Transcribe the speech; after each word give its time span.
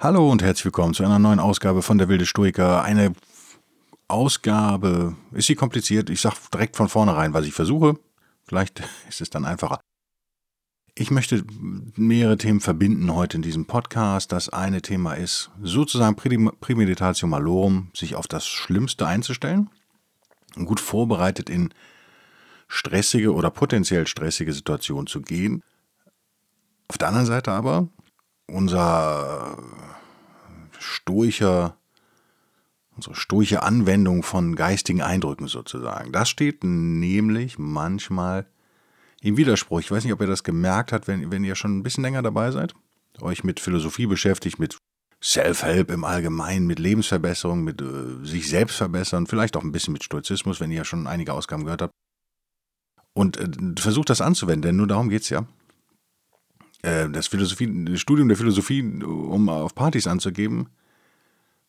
Hallo 0.00 0.30
und 0.30 0.42
herzlich 0.42 0.66
willkommen 0.66 0.94
zu 0.94 1.04
einer 1.04 1.18
neuen 1.18 1.40
Ausgabe 1.40 1.82
von 1.82 1.98
Der 1.98 2.08
Wilde 2.08 2.24
Stoiker. 2.24 2.84
Eine 2.84 3.14
Ausgabe, 4.06 5.16
ist 5.32 5.48
sie 5.48 5.56
kompliziert? 5.56 6.08
Ich 6.08 6.20
sage 6.20 6.36
direkt 6.54 6.76
von 6.76 6.88
vornherein, 6.88 7.34
was 7.34 7.46
ich 7.46 7.52
versuche. 7.52 7.98
Vielleicht 8.46 8.80
ist 9.08 9.20
es 9.20 9.28
dann 9.28 9.44
einfacher. 9.44 9.80
Ich 10.94 11.10
möchte 11.10 11.42
mehrere 11.96 12.38
Themen 12.38 12.60
verbinden 12.60 13.12
heute 13.12 13.38
in 13.38 13.42
diesem 13.42 13.66
Podcast. 13.66 14.30
Das 14.30 14.48
eine 14.48 14.82
Thema 14.82 15.14
ist 15.14 15.50
sozusagen 15.60 16.14
Prämeditatio 16.14 17.26
Malorum, 17.26 17.90
sich 17.92 18.14
auf 18.14 18.28
das 18.28 18.46
Schlimmste 18.46 19.04
einzustellen 19.04 19.68
gut 20.64 20.78
vorbereitet 20.78 21.50
in 21.50 21.74
stressige 22.68 23.34
oder 23.34 23.50
potenziell 23.50 24.06
stressige 24.06 24.52
Situationen 24.52 25.08
zu 25.08 25.22
gehen. 25.22 25.62
Auf 26.88 26.98
der 26.98 27.08
anderen 27.08 27.26
Seite 27.26 27.50
aber 27.50 27.88
unser 28.46 29.58
stoischer, 30.78 31.76
unsere 32.96 33.14
stoische 33.14 33.62
Anwendung 33.62 34.22
von 34.22 34.56
geistigen 34.56 35.02
Eindrücken 35.02 35.48
sozusagen. 35.48 36.12
Das 36.12 36.28
steht 36.28 36.64
nämlich 36.64 37.58
manchmal 37.58 38.46
im 39.20 39.36
Widerspruch. 39.36 39.80
Ich 39.80 39.90
weiß 39.90 40.04
nicht, 40.04 40.12
ob 40.12 40.20
ihr 40.20 40.26
das 40.26 40.44
gemerkt 40.44 40.92
habt, 40.92 41.08
wenn, 41.08 41.30
wenn 41.30 41.44
ihr 41.44 41.54
schon 41.54 41.78
ein 41.78 41.82
bisschen 41.82 42.04
länger 42.04 42.22
dabei 42.22 42.50
seid, 42.50 42.74
euch 43.20 43.44
mit 43.44 43.60
Philosophie 43.60 44.06
beschäftigt, 44.06 44.58
mit 44.58 44.78
Self-Help 45.22 45.90
im 45.90 46.04
Allgemeinen, 46.04 46.66
mit 46.66 46.78
Lebensverbesserung, 46.78 47.64
mit 47.64 47.82
äh, 47.82 48.24
sich 48.24 48.48
selbst 48.48 48.76
verbessern, 48.76 49.26
vielleicht 49.26 49.56
auch 49.56 49.64
ein 49.64 49.72
bisschen 49.72 49.92
mit 49.92 50.04
Stoizismus, 50.04 50.60
wenn 50.60 50.70
ihr 50.70 50.84
schon 50.84 51.06
einige 51.08 51.32
Ausgaben 51.32 51.64
gehört 51.64 51.82
habt. 51.82 51.92
Und 53.14 53.36
äh, 53.36 53.48
versucht 53.80 54.10
das 54.10 54.20
anzuwenden, 54.20 54.62
denn 54.62 54.76
nur 54.76 54.86
darum 54.86 55.08
geht 55.08 55.22
es 55.22 55.30
ja. 55.30 55.46
Äh, 56.82 57.08
das, 57.10 57.26
Philosophie, 57.26 57.96
Studium 57.96 58.28
der 58.28 58.36
Philosophie, 58.36 58.82
um 58.82 59.48
auf 59.48 59.74
Partys 59.74 60.06
anzugeben, 60.06 60.68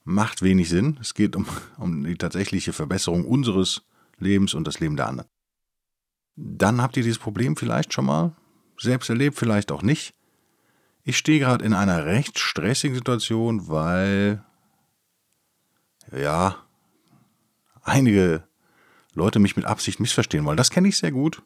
macht 0.03 0.41
wenig 0.41 0.69
Sinn. 0.69 0.97
Es 1.01 1.13
geht 1.13 1.35
um, 1.35 1.45
um 1.77 2.03
die 2.03 2.15
tatsächliche 2.15 2.73
Verbesserung 2.73 3.25
unseres 3.25 3.83
Lebens 4.17 4.53
und 4.53 4.65
das 4.65 4.79
Leben 4.79 4.95
der 4.95 5.07
anderen. 5.07 5.29
Dann 6.35 6.81
habt 6.81 6.97
ihr 6.97 7.03
dieses 7.03 7.19
Problem 7.19 7.55
vielleicht 7.55 7.93
schon 7.93 8.05
mal 8.05 8.35
selbst 8.77 9.09
erlebt, 9.09 9.37
vielleicht 9.37 9.71
auch 9.71 9.81
nicht. 9.81 10.13
Ich 11.03 11.17
stehe 11.17 11.39
gerade 11.39 11.65
in 11.65 11.73
einer 11.73 12.05
recht 12.05 12.39
stressigen 12.39 12.95
Situation, 12.95 13.67
weil 13.67 14.43
ja 16.15 16.55
einige 17.81 18.43
Leute 19.13 19.39
mich 19.39 19.55
mit 19.55 19.65
Absicht 19.65 19.99
missverstehen 19.99 20.45
wollen. 20.45 20.57
Das 20.57 20.69
kenne 20.69 20.87
ich 20.87 20.97
sehr 20.97 21.11
gut 21.11 21.41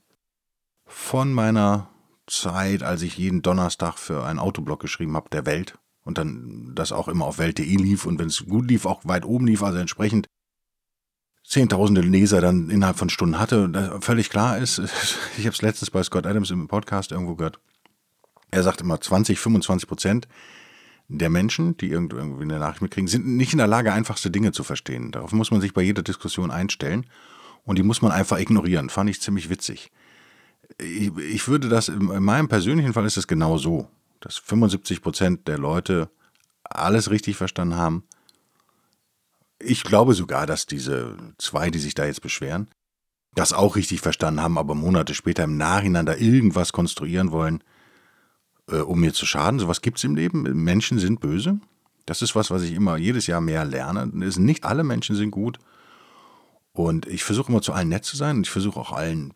von 0.86 1.33
meiner 1.33 1.89
Zeit, 2.27 2.83
als 2.83 3.02
ich 3.02 3.17
jeden 3.17 3.41
Donnerstag 3.41 3.97
für 3.97 4.23
einen 4.23 4.39
Autoblog 4.39 4.79
geschrieben 4.79 5.16
habe, 5.16 5.29
der 5.29 5.45
Welt. 5.45 5.77
Und 6.03 6.17
dann 6.17 6.71
das 6.75 6.91
auch 6.91 7.07
immer 7.07 7.25
auf 7.25 7.38
Welt.de 7.38 7.75
lief 7.77 8.05
und 8.05 8.20
wenn 8.20 8.27
es 8.27 8.45
gut 8.45 8.70
lief, 8.70 8.86
auch 8.86 9.02
weit 9.05 9.25
oben 9.25 9.48
lief, 9.48 9.64
also 9.64 9.77
entsprechend 9.77 10.27
zehntausende 11.45 12.02
Leser 12.02 12.42
dann 12.42 12.70
innerhalb 12.70 12.98
von 12.98 13.09
Stunden 13.09 13.39
hatte. 13.39 13.99
Völlig 14.02 14.30
klar 14.30 14.58
ist, 14.58 14.80
ich 15.37 15.45
habe 15.45 15.53
es 15.53 15.61
letztens 15.61 15.92
bei 15.92 16.03
Scott 16.03 16.25
Adams 16.25 16.52
im 16.52 16.67
Podcast 16.67 17.11
irgendwo 17.11 17.36
gehört. 17.36 17.59
Er 18.52 18.64
sagt 18.64 18.81
immer 18.81 18.99
20, 18.99 19.39
25 19.39 19.87
Prozent 19.87 20.27
der 21.09 21.30
Menschen, 21.30 21.77
die 21.77 21.89
irgendwie 21.89 22.43
eine 22.43 22.59
Nachricht 22.59 22.81
mitkriegen, 22.81 23.08
sind 23.08 23.27
nicht 23.27 23.52
in 23.52 23.58
der 23.58 23.67
Lage, 23.67 23.93
einfachste 23.93 24.31
Dinge 24.31 24.52
zu 24.52 24.64
verstehen. 24.64 25.11
Darauf 25.11 25.31
muss 25.31 25.52
man 25.52 25.61
sich 25.61 25.73
bei 25.73 25.81
jeder 25.81 26.02
Diskussion 26.02 26.52
einstellen 26.52 27.05
und 27.65 27.77
die 27.77 27.83
muss 27.83 28.02
man 28.02 28.11
einfach 28.11 28.39
ignorieren. 28.39 28.89
Fand 28.89 29.09
ich 29.09 29.21
ziemlich 29.21 29.49
witzig 29.49 29.92
ich, 30.78 31.16
ich 31.17 31.48
würde 31.48 31.70
das, 31.70 31.89
in 31.89 32.23
meinem 32.23 32.48
persönlichen 32.48 32.94
Fall 32.94 33.06
ist 33.06 33.17
es 33.17 33.28
genau 33.28 33.58
so, 33.58 33.88
dass 34.20 34.38
75 34.38 35.02
Prozent 35.02 35.48
der 35.48 35.58
Leute 35.58 36.10
alles 36.64 37.10
richtig 37.10 37.36
verstanden 37.36 37.76
haben. 37.76 38.04
Ich 39.60 39.84
glaube 39.84 40.14
sogar, 40.14 40.45
dass 40.45 40.66
diese 40.66 41.17
zwei, 41.38 41.70
die 41.70 41.80
sich 41.80 41.94
da 41.94 42.06
jetzt 42.06 42.22
beschweren, 42.22 42.70
das 43.36 43.54
auch 43.54 43.76
richtig 43.76 44.02
verstanden 44.02 44.42
haben, 44.42 44.58
aber 44.58 44.76
Monate 44.76 45.14
später 45.14 45.44
im 45.44 45.58
Nachhinein 45.58 46.06
da 46.06 46.16
irgendwas 46.16 46.73
konstruieren 46.73 47.32
wollen, 47.32 47.64
äh, 48.70 48.78
um 48.78 49.00
mir 49.00 49.14
zu 49.14 49.26
schaden. 49.26 49.60
Sowas 49.60 49.82
gibt 49.82 49.98
es 49.98 50.04
im 50.04 50.16
Leben. 50.16 50.42
Menschen 50.64 51.00
sind 51.00 51.20
böse. 51.20 51.60
Das 52.05 52.22
ist 52.22 52.36
was, 52.36 52.52
was 52.52 52.64
ich 52.64 52.73
immer 52.73 52.98
jedes 52.98 53.28
Jahr 53.28 53.42
mehr 53.42 53.66
lerne. 53.66 54.08
Nicht 54.08 54.66
alle 54.66 54.84
Menschen 54.84 55.16
sind 55.16 55.32
gut. 55.32 55.58
Und 56.73 57.05
ich 57.05 57.23
versuche 57.23 57.52
immer 57.52 57.61
zu 57.61 57.72
allen 57.72 57.90
nett 57.90 58.04
zu 58.04 58.17
sein 58.17 58.38
und 58.38 58.48
ich 58.48 58.52
versuche 58.52 58.80
auch 58.80 58.92
allen 58.92 59.34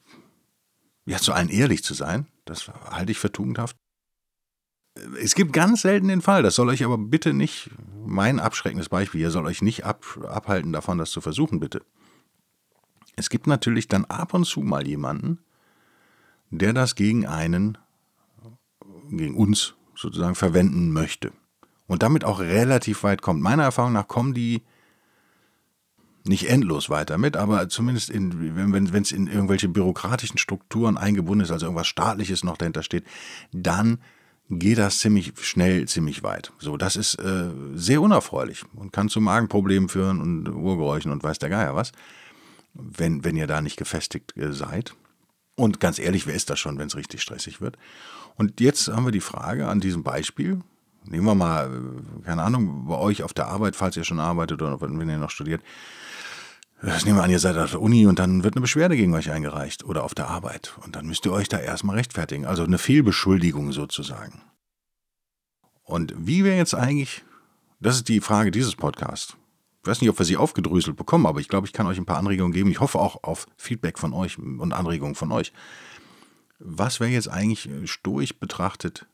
ja, 1.07 1.17
zu 1.17 1.33
allen 1.33 1.49
ehrlich 1.49 1.83
zu 1.83 1.93
sein, 1.93 2.27
das 2.45 2.67
halte 2.91 3.11
ich 3.11 3.17
für 3.17 3.31
tugendhaft. 3.31 3.77
Es 5.21 5.35
gibt 5.35 5.53
ganz 5.53 5.81
selten 5.83 6.09
den 6.09 6.21
Fall, 6.21 6.43
das 6.43 6.55
soll 6.55 6.69
euch 6.69 6.83
aber 6.83 6.97
bitte 6.97 7.33
nicht, 7.33 7.69
mein 8.05 8.39
abschreckendes 8.39 8.89
Beispiel 8.89 9.21
hier 9.21 9.31
soll 9.31 9.45
euch 9.45 9.61
nicht 9.61 9.85
ab, 9.85 10.05
abhalten 10.27 10.73
davon, 10.73 10.97
das 10.97 11.11
zu 11.11 11.21
versuchen, 11.21 11.59
bitte. 11.59 11.83
Es 13.15 13.29
gibt 13.29 13.47
natürlich 13.47 13.87
dann 13.87 14.05
ab 14.05 14.33
und 14.33 14.45
zu 14.45 14.61
mal 14.61 14.85
jemanden, 14.85 15.39
der 16.49 16.73
das 16.73 16.95
gegen 16.95 17.25
einen, 17.25 17.77
gegen 19.09 19.35
uns 19.35 19.75
sozusagen 19.95 20.35
verwenden 20.35 20.91
möchte. 20.91 21.31
Und 21.87 22.03
damit 22.03 22.25
auch 22.25 22.39
relativ 22.39 23.03
weit 23.03 23.21
kommt. 23.21 23.41
Meiner 23.41 23.63
Erfahrung 23.63 23.93
nach 23.93 24.09
kommen 24.09 24.33
die 24.33 24.61
nicht 26.27 26.49
endlos 26.49 26.89
weiter 26.89 27.17
mit, 27.17 27.37
aber 27.37 27.69
zumindest 27.69 28.09
in, 28.09 28.55
wenn 28.73 29.01
es 29.01 29.11
in 29.11 29.27
irgendwelche 29.27 29.69
bürokratischen 29.69 30.37
Strukturen 30.37 30.97
eingebunden 30.97 31.43
ist, 31.43 31.51
also 31.51 31.65
irgendwas 31.65 31.87
Staatliches 31.87 32.43
noch 32.43 32.57
dahinter 32.57 32.83
steht, 32.83 33.05
dann 33.51 33.99
geht 34.49 34.77
das 34.77 34.99
ziemlich 34.99 35.33
schnell, 35.41 35.87
ziemlich 35.87 36.23
weit. 36.23 36.51
So, 36.59 36.77
das 36.77 36.95
ist 36.95 37.15
äh, 37.15 37.49
sehr 37.73 38.01
unerfreulich 38.01 38.63
und 38.75 38.93
kann 38.93 39.09
zu 39.09 39.19
Magenproblemen 39.19 39.89
führen 39.89 40.21
und 40.21 40.47
Urgeräuschen 40.47 41.11
und 41.11 41.23
weiß 41.23 41.39
der 41.39 41.49
Geier 41.49 41.75
was, 41.75 41.91
wenn, 42.73 43.23
wenn 43.23 43.35
ihr 43.35 43.47
da 43.47 43.61
nicht 43.61 43.77
gefestigt 43.77 44.35
äh, 44.37 44.53
seid. 44.53 44.95
Und 45.55 45.79
ganz 45.79 45.99
ehrlich, 45.99 46.27
wer 46.27 46.35
ist 46.35 46.49
das 46.49 46.59
schon, 46.59 46.77
wenn 46.77 46.87
es 46.87 46.95
richtig 46.95 47.21
stressig 47.21 47.61
wird? 47.61 47.77
Und 48.35 48.61
jetzt 48.61 48.87
haben 48.87 49.05
wir 49.05 49.11
die 49.11 49.21
Frage 49.21 49.67
an 49.67 49.79
diesem 49.79 50.03
Beispiel. 50.03 50.61
Nehmen 51.05 51.25
wir 51.25 51.35
mal, 51.35 51.65
äh, 51.65 52.23
keine 52.23 52.43
Ahnung, 52.43 52.85
bei 52.85 52.97
euch 52.97 53.23
auf 53.23 53.33
der 53.33 53.47
Arbeit, 53.47 53.75
falls 53.75 53.97
ihr 53.97 54.03
schon 54.03 54.19
arbeitet 54.19 54.61
oder 54.61 54.79
wenn 54.79 55.09
ihr 55.09 55.17
noch 55.17 55.31
studiert, 55.31 55.61
das 56.81 57.05
nehmen 57.05 57.17
wir 57.17 57.23
an, 57.23 57.31
ihr 57.31 57.39
seid 57.39 57.57
auf 57.57 57.71
der 57.71 57.81
Uni 57.81 58.05
und 58.05 58.19
dann 58.19 58.43
wird 58.43 58.55
eine 58.55 58.61
Beschwerde 58.61 58.95
gegen 58.95 59.13
euch 59.15 59.31
eingereicht 59.31 59.83
oder 59.83 60.03
auf 60.03 60.13
der 60.13 60.27
Arbeit. 60.27 60.77
Und 60.83 60.95
dann 60.95 61.07
müsst 61.07 61.25
ihr 61.25 61.31
euch 61.31 61.49
da 61.49 61.57
erstmal 61.57 61.95
rechtfertigen. 61.95 62.45
Also 62.45 62.63
eine 62.63 62.77
Fehlbeschuldigung 62.77 63.71
sozusagen. 63.71 64.41
Und 65.83 66.13
wie 66.17 66.43
wäre 66.43 66.57
jetzt 66.57 66.75
eigentlich, 66.75 67.23
das 67.79 67.95
ist 67.95 68.09
die 68.09 68.21
Frage 68.21 68.51
dieses 68.51 68.75
Podcasts. 68.75 69.35
Ich 69.81 69.87
weiß 69.87 70.01
nicht, 70.01 70.09
ob 70.09 70.19
wir 70.19 70.25
sie 70.25 70.37
aufgedröselt 70.37 70.97
bekommen, 70.97 71.25
aber 71.25 71.39
ich 71.39 71.47
glaube, 71.47 71.65
ich 71.65 71.73
kann 71.73 71.87
euch 71.87 71.97
ein 71.97 72.05
paar 72.05 72.17
Anregungen 72.17 72.51
geben. 72.51 72.69
Ich 72.69 72.79
hoffe 72.79 72.99
auch 72.99 73.23
auf 73.23 73.47
Feedback 73.55 73.97
von 73.97 74.13
euch 74.13 74.37
und 74.37 74.73
Anregungen 74.73 75.15
von 75.15 75.31
euch. 75.31 75.53
Was 76.59 76.99
wäre 76.99 77.11
jetzt 77.11 77.29
eigentlich 77.29 77.69
stoisch 77.85 78.37
betrachtet 78.37 79.07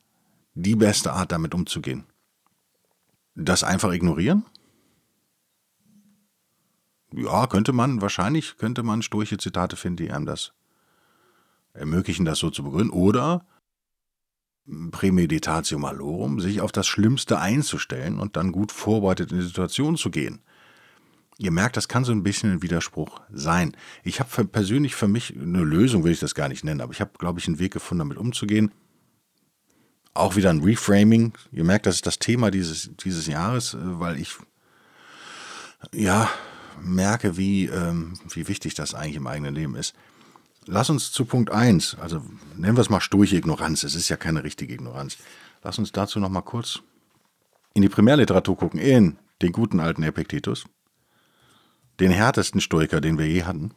die 0.54 0.76
beste 0.76 1.12
Art, 1.12 1.32
damit 1.32 1.54
umzugehen? 1.54 2.04
Das 3.34 3.64
einfach 3.64 3.92
ignorieren? 3.92 4.44
Ja, 7.16 7.46
könnte 7.46 7.72
man, 7.72 8.00
wahrscheinlich 8.00 8.56
könnte 8.56 8.82
man 8.82 9.02
stoische 9.02 9.38
Zitate 9.38 9.76
finden, 9.76 9.96
die 9.98 10.10
einem 10.10 10.26
das 10.26 10.52
ermöglichen, 11.72 12.24
das 12.24 12.38
so 12.38 12.50
zu 12.50 12.64
begründen. 12.64 12.90
Oder 12.90 13.46
Prämeditatio 14.90 15.78
malorum, 15.78 16.40
sich 16.40 16.60
auf 16.60 16.72
das 16.72 16.86
Schlimmste 16.86 17.38
einzustellen 17.38 18.18
und 18.18 18.36
dann 18.36 18.50
gut 18.50 18.72
vorbereitet 18.72 19.30
in 19.30 19.38
die 19.38 19.44
Situation 19.44 19.96
zu 19.96 20.10
gehen. 20.10 20.40
Ihr 21.36 21.50
merkt, 21.50 21.76
das 21.76 21.88
kann 21.88 22.04
so 22.04 22.12
ein 22.12 22.22
bisschen 22.22 22.52
ein 22.52 22.62
Widerspruch 22.62 23.20
sein. 23.30 23.76
Ich 24.04 24.20
habe 24.20 24.44
persönlich 24.46 24.94
für 24.94 25.08
mich 25.08 25.34
eine 25.36 25.62
Lösung, 25.62 26.04
will 26.04 26.12
ich 26.12 26.20
das 26.20 26.34
gar 26.34 26.48
nicht 26.48 26.64
nennen, 26.64 26.80
aber 26.80 26.92
ich 26.92 27.00
habe, 27.00 27.10
glaube 27.18 27.40
ich, 27.40 27.46
einen 27.46 27.58
Weg 27.58 27.72
gefunden, 27.72 28.00
damit 28.00 28.18
umzugehen. 28.18 28.70
Auch 30.14 30.36
wieder 30.36 30.50
ein 30.50 30.62
Reframing. 30.62 31.32
Ihr 31.50 31.64
merkt, 31.64 31.86
das 31.86 31.96
ist 31.96 32.06
das 32.06 32.20
Thema 32.20 32.52
dieses, 32.52 32.90
dieses 32.96 33.26
Jahres, 33.26 33.74
äh, 33.74 33.78
weil 33.82 34.16
ich, 34.20 34.36
ja, 35.92 36.30
merke, 36.82 37.36
wie, 37.36 37.66
ähm, 37.66 38.14
wie 38.30 38.48
wichtig 38.48 38.74
das 38.74 38.94
eigentlich 38.94 39.16
im 39.16 39.26
eigenen 39.26 39.54
Leben 39.54 39.76
ist. 39.76 39.94
Lass 40.66 40.88
uns 40.88 41.12
zu 41.12 41.24
Punkt 41.26 41.50
1, 41.50 41.98
also 42.00 42.22
nennen 42.56 42.76
wir 42.76 42.80
es 42.80 42.88
mal 42.88 43.00
sturche 43.00 43.36
Ignoranz, 43.36 43.82
es 43.82 43.94
ist 43.94 44.08
ja 44.08 44.16
keine 44.16 44.44
richtige 44.44 44.72
Ignoranz. 44.72 45.18
Lass 45.62 45.78
uns 45.78 45.92
dazu 45.92 46.20
noch 46.20 46.30
mal 46.30 46.42
kurz 46.42 46.80
in 47.74 47.82
die 47.82 47.88
Primärliteratur 47.88 48.56
gucken, 48.56 48.80
in 48.80 49.18
den 49.42 49.52
guten 49.52 49.80
alten 49.80 50.02
Epiktetus, 50.02 50.64
den 52.00 52.10
härtesten 52.10 52.60
Stoiker, 52.60 53.00
den 53.00 53.18
wir 53.18 53.28
je 53.28 53.44
hatten. 53.44 53.72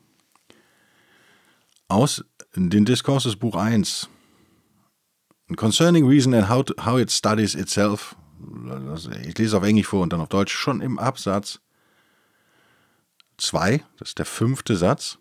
Aus 1.89 2.23
den 2.55 2.85
Discourses 2.85 3.35
Buch 3.35 3.55
1, 3.55 4.09
Concerning 5.55 6.07
Reason 6.07 6.33
and 6.33 6.49
how, 6.49 6.63
to, 6.63 6.73
how 6.85 6.99
it 6.99 7.11
studies 7.11 7.55
itself, 7.55 8.15
ich 9.25 9.37
lese 9.37 9.57
auf 9.57 9.63
Englisch 9.63 9.87
vor 9.87 10.03
und 10.03 10.13
dann 10.13 10.21
auf 10.21 10.29
Deutsch, 10.29 10.53
schon 10.53 10.81
im 10.81 10.99
Absatz 10.99 11.59
2, 13.37 13.79
das 13.97 14.09
ist 14.09 14.19
der 14.19 14.25
fünfte 14.25 14.75
Satz. 14.75 15.17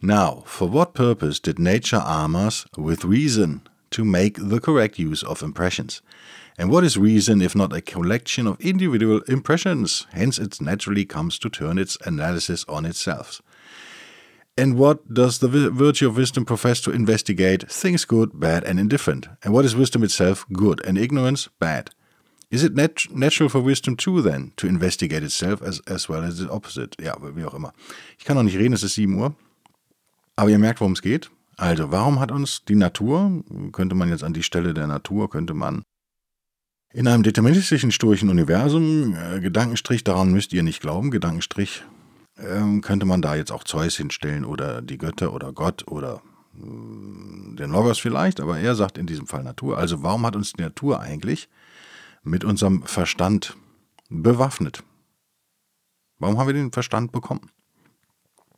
Now, 0.00 0.42
for 0.46 0.68
what 0.72 0.94
purpose 0.94 1.40
did 1.40 1.58
nature 1.58 2.02
arm 2.04 2.34
us 2.34 2.66
with 2.76 3.04
reason 3.04 3.62
to 3.90 4.04
make 4.04 4.36
the 4.38 4.60
correct 4.60 4.98
use 4.98 5.22
of 5.22 5.42
impressions? 5.42 6.02
And 6.58 6.70
what 6.70 6.84
is 6.84 6.98
reason 6.98 7.40
if 7.40 7.54
not 7.54 7.72
a 7.72 7.80
collection 7.80 8.46
of 8.46 8.60
individual 8.60 9.22
impressions? 9.28 10.06
Hence, 10.12 10.38
it 10.38 10.60
naturally 10.60 11.04
comes 11.04 11.38
to 11.38 11.48
turn 11.48 11.78
its 11.78 11.96
analysis 12.04 12.64
on 12.68 12.84
itself. 12.84 13.40
And 14.58 14.76
what 14.76 15.14
does 15.14 15.38
the 15.38 15.48
virtue 15.48 16.08
of 16.08 16.16
wisdom 16.16 16.44
profess 16.44 16.80
to 16.82 16.90
investigate? 16.90 17.70
Things 17.70 18.04
good, 18.04 18.38
bad, 18.38 18.64
and 18.64 18.78
indifferent. 18.78 19.28
And 19.42 19.54
what 19.54 19.64
is 19.64 19.74
wisdom 19.74 20.02
itself? 20.02 20.44
Good. 20.52 20.84
And 20.84 20.98
ignorance? 20.98 21.48
Bad. 21.58 21.90
Is 22.52 22.62
it 22.62 22.74
nat 22.74 23.08
natural 23.10 23.48
for 23.48 23.64
wisdom 23.64 23.96
too, 23.96 24.20
then, 24.20 24.52
to 24.56 24.66
investigate 24.66 25.24
itself 25.24 25.62
as, 25.62 25.80
as 25.86 26.10
well 26.10 26.22
as 26.22 26.36
the 26.36 26.50
opposite? 26.50 27.02
Ja, 27.02 27.16
wie 27.34 27.46
auch 27.46 27.54
immer. 27.54 27.72
Ich 28.18 28.26
kann 28.26 28.36
noch 28.36 28.42
nicht 28.42 28.58
reden, 28.58 28.74
es 28.74 28.82
ist 28.82 28.94
7 28.94 29.18
Uhr. 29.18 29.34
Aber 30.36 30.50
ihr 30.50 30.58
merkt, 30.58 30.80
worum 30.80 30.92
es 30.92 31.00
geht. 31.00 31.30
Also, 31.56 31.90
warum 31.90 32.20
hat 32.20 32.30
uns 32.30 32.62
die 32.66 32.74
Natur, 32.74 33.42
könnte 33.72 33.94
man 33.94 34.10
jetzt 34.10 34.22
an 34.22 34.34
die 34.34 34.42
Stelle 34.42 34.74
der 34.74 34.86
Natur, 34.86 35.30
könnte 35.30 35.54
man 35.54 35.82
in 36.92 37.08
einem 37.08 37.22
deterministischen, 37.22 37.90
sturchen 37.90 38.28
Universum, 38.28 39.16
äh, 39.16 39.40
Gedankenstrich, 39.40 40.04
daran 40.04 40.30
müsst 40.30 40.52
ihr 40.52 40.62
nicht 40.62 40.82
glauben, 40.82 41.10
Gedankenstrich, 41.10 41.84
äh, 42.36 42.80
könnte 42.82 43.06
man 43.06 43.22
da 43.22 43.34
jetzt 43.34 43.50
auch 43.50 43.64
Zeus 43.64 43.96
hinstellen 43.96 44.44
oder 44.44 44.82
die 44.82 44.98
Götter 44.98 45.32
oder 45.32 45.54
Gott 45.54 45.90
oder 45.90 46.20
äh, 46.54 47.56
den 47.56 47.70
Logos 47.70 47.98
vielleicht, 47.98 48.40
aber 48.40 48.58
er 48.58 48.74
sagt 48.74 48.98
in 48.98 49.06
diesem 49.06 49.26
Fall 49.26 49.42
Natur. 49.42 49.78
Also 49.78 50.02
warum 50.02 50.26
hat 50.26 50.36
uns 50.36 50.52
die 50.52 50.60
Natur 50.60 51.00
eigentlich 51.00 51.48
mit 52.22 52.44
unserem 52.44 52.82
Verstand 52.84 53.56
bewaffnet. 54.08 54.82
Warum 56.18 56.38
haben 56.38 56.46
wir 56.46 56.54
den 56.54 56.72
Verstand 56.72 57.12
bekommen? 57.12 57.50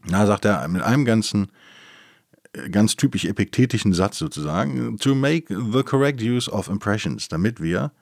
Na, 0.05 0.27
sagt 0.27 0.45
er 0.45 0.67
mit 0.69 0.83
einem 0.83 1.05
ganzen, 1.05 1.51
ganz 2.71 2.97
typisch 2.97 3.25
epiktetischen 3.25 3.95
Satz 3.95 4.19
sozusagen, 4.19 4.99
to 4.99 5.15
make 5.15 5.47
the 5.49 5.83
correct 5.83 6.21
use 6.23 6.51
of 6.51 6.69
impressions, 6.69 7.29
damit 7.29 7.61
wir 7.61 7.93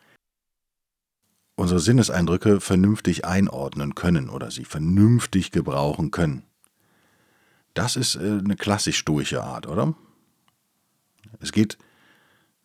unsere 1.55 1.81
Sinneseindrücke 1.81 2.61
vernünftig 2.61 3.25
einordnen 3.25 3.95
können 3.95 4.29
oder 4.29 4.51
sie 4.51 4.65
vernünftig 4.65 5.53
gebrauchen 5.53 6.11
können. 6.11 6.45
Das 7.75 7.97
ist 7.97 8.17
äh, 8.17 8.39
eine 8.39 8.57
klassisch 8.57 8.99
stoische 8.99 9.43
Art, 9.43 9.67
oder? 9.67 9.95
Es 11.41 11.53
geht 11.53 11.79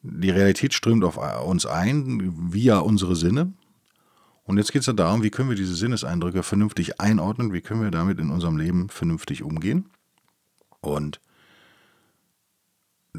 die 0.02 0.30
Realität 0.30 0.74
strömt 0.74 1.04
auf 1.04 1.18
uns 1.44 1.66
ein 1.66 2.52
via 2.54 2.80
unsere 2.80 3.16
Sinne. 3.16 3.54
Und 4.44 4.58
jetzt 4.58 4.72
geht 4.72 4.82
es 4.82 4.86
ja 4.86 4.94
darum, 4.94 5.24
wie 5.24 5.30
können 5.30 5.50
wir 5.50 5.58
diese 5.58 5.76
Sinneseindrücke 5.76 6.42
vernünftig 6.42 7.02
einordnen, 7.02 7.52
wie 7.52 7.62
können 7.62 7.82
wir 7.82 7.92
damit 7.92 8.20
in 8.20 8.30
unserem 8.30 8.58
Leben 8.58 8.88
vernünftig 8.90 9.44
umgehen. 9.44 9.90
Und 10.80 11.20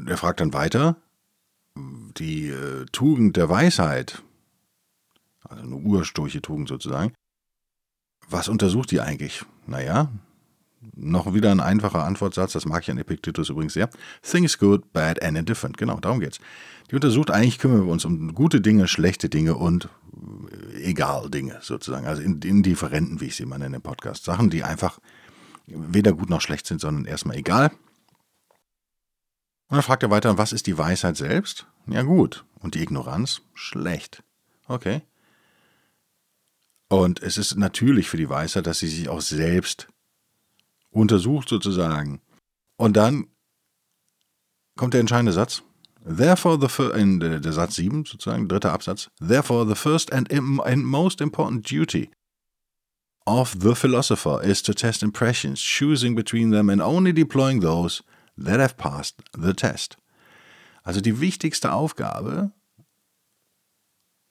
er 0.07 0.17
fragt 0.17 0.39
dann 0.39 0.53
weiter, 0.53 0.95
die 1.75 2.49
äh, 2.49 2.85
Tugend 2.91 3.37
der 3.37 3.49
Weisheit, 3.49 4.23
also 5.43 5.63
eine 5.63 5.75
ursturche 5.75 6.41
Tugend 6.41 6.67
sozusagen, 6.67 7.13
was 8.27 8.49
untersucht 8.49 8.91
die 8.91 9.01
eigentlich? 9.01 9.45
Naja, 9.67 10.11
noch 10.95 11.33
wieder 11.33 11.51
ein 11.51 11.59
einfacher 11.59 12.03
Antwortsatz, 12.03 12.53
das 12.53 12.65
mag 12.65 12.83
ich 12.83 12.91
an 12.91 12.97
Epictetus 12.97 13.49
übrigens 13.49 13.73
sehr. 13.73 13.89
Things 14.21 14.57
good, 14.57 14.93
bad 14.93 15.21
and 15.21 15.37
indifferent. 15.37 15.77
Genau, 15.77 15.99
darum 15.99 16.19
geht's. 16.19 16.39
Die 16.89 16.95
untersucht, 16.95 17.31
eigentlich 17.31 17.59
kümmern 17.59 17.85
wir 17.85 17.91
uns 17.91 18.05
um 18.05 18.33
gute 18.33 18.61
Dinge, 18.61 18.87
schlechte 18.87 19.29
Dinge 19.29 19.55
und 19.55 19.89
äh, 20.73 20.83
egal 20.83 21.29
Dinge 21.29 21.59
sozusagen. 21.61 22.07
Also 22.07 22.21
indifferenten, 22.21 23.21
wie 23.21 23.25
ich 23.25 23.35
sie 23.35 23.45
mal 23.45 23.59
nenne 23.59 23.77
im 23.77 23.81
Podcast. 23.81 24.23
Sachen, 24.23 24.49
die 24.49 24.63
einfach 24.63 24.99
weder 25.67 26.13
gut 26.13 26.29
noch 26.29 26.41
schlecht 26.41 26.65
sind, 26.65 26.81
sondern 26.81 27.05
erstmal 27.05 27.37
egal. 27.37 27.71
Und 29.67 29.75
dann 29.75 29.83
fragt 29.83 30.01
er 30.01 30.09
weiter, 30.09 30.37
was 30.37 30.51
ist 30.51 30.65
die 30.65 30.77
Weisheit 30.77 31.15
selbst? 31.15 31.67
Ja 31.87 32.01
gut. 32.01 32.43
Und 32.59 32.73
die 32.73 32.81
Ignoranz? 32.81 33.41
Schlecht. 33.53 34.23
Okay. 34.67 35.01
Und 36.87 37.21
es 37.21 37.37
ist 37.37 37.55
natürlich 37.55 38.09
für 38.09 38.17
die 38.17 38.29
Weisheit, 38.29 38.65
dass 38.65 38.79
sie 38.79 38.87
sich 38.87 39.09
auch 39.09 39.21
selbst 39.21 39.87
untersucht 40.91 41.49
sozusagen. 41.49 42.21
Und 42.77 42.97
dann 42.97 43.27
kommt 44.75 44.93
der 44.93 45.01
entscheidende 45.01 45.33
Satz. 45.33 45.63
Therefore 46.05 46.57
the 46.59 46.99
in 46.99 47.19
der, 47.19 47.53
Satz 47.53 47.75
7 47.75 48.05
sozusagen, 48.05 48.47
dritter 48.47 48.71
Absatz. 48.71 49.09
Therefore 49.19 49.67
the 49.67 49.75
first 49.75 50.13
and, 50.13 50.31
and 50.31 50.85
most 50.85 51.21
important 51.21 51.69
duty 51.69 52.09
of 53.25 53.57
the 53.59 53.75
philosopher 53.75 54.41
is 54.41 54.63
to 54.63 54.73
test 54.73 55.03
impressions, 55.03 55.61
choosing 55.61 56.15
between 56.15 56.51
them 56.51 56.69
and 56.69 56.81
only 56.81 57.13
deploying 57.13 57.61
those 57.61 58.01
that 58.37 58.59
have 58.59 58.75
passed 58.77 59.17
the 59.37 59.53
test. 59.53 59.97
Also 60.83 61.01
die 61.01 61.19
wichtigste 61.19 61.73
Aufgabe, 61.73 62.51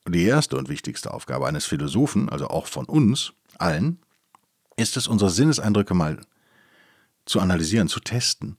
die 0.09 0.25
erste 0.25 0.57
und 0.57 0.69
wichtigste 0.69 1.13
Aufgabe 1.13 1.47
eines 1.47 1.67
Philosophen, 1.67 2.29
also 2.29 2.49
auch 2.49 2.67
von 2.67 2.87
uns 2.87 3.33
allen, 3.59 4.01
ist 4.77 4.97
es, 4.97 5.07
unsere 5.07 5.31
Sinneseindrücke 5.31 5.95
mal 5.95 6.21
zu 7.29 7.41
analysieren, 7.41 7.89
zu 7.89 8.01
testen 8.01 8.57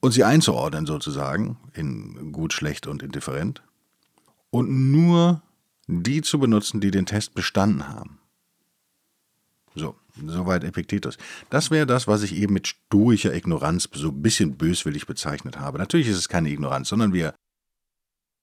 und 0.00 0.12
sie 0.12 0.24
einzuordnen 0.24 0.86
sozusagen 0.86 1.56
in 1.72 2.32
gut, 2.32 2.52
schlecht 2.52 2.86
und 2.86 3.02
indifferent 3.02 3.62
und 4.50 4.92
nur 4.92 5.42
die 5.86 6.22
zu 6.22 6.38
benutzen, 6.38 6.80
die 6.80 6.90
den 6.90 7.06
Test 7.06 7.34
bestanden 7.34 7.88
haben. 7.88 8.18
So, 9.74 9.96
soweit 10.26 10.62
Epiktetus. 10.62 11.18
Das 11.50 11.70
wäre 11.70 11.86
das, 11.86 12.06
was 12.06 12.22
ich 12.22 12.34
eben 12.36 12.54
mit 12.54 12.68
stoischer 12.68 13.34
Ignoranz 13.34 13.88
so 13.92 14.08
ein 14.08 14.22
bisschen 14.22 14.56
böswillig 14.56 15.06
bezeichnet 15.06 15.58
habe. 15.58 15.78
Natürlich 15.78 16.08
ist 16.08 16.18
es 16.18 16.28
keine 16.28 16.50
Ignoranz, 16.50 16.88
sondern 16.88 17.12
wir 17.12 17.34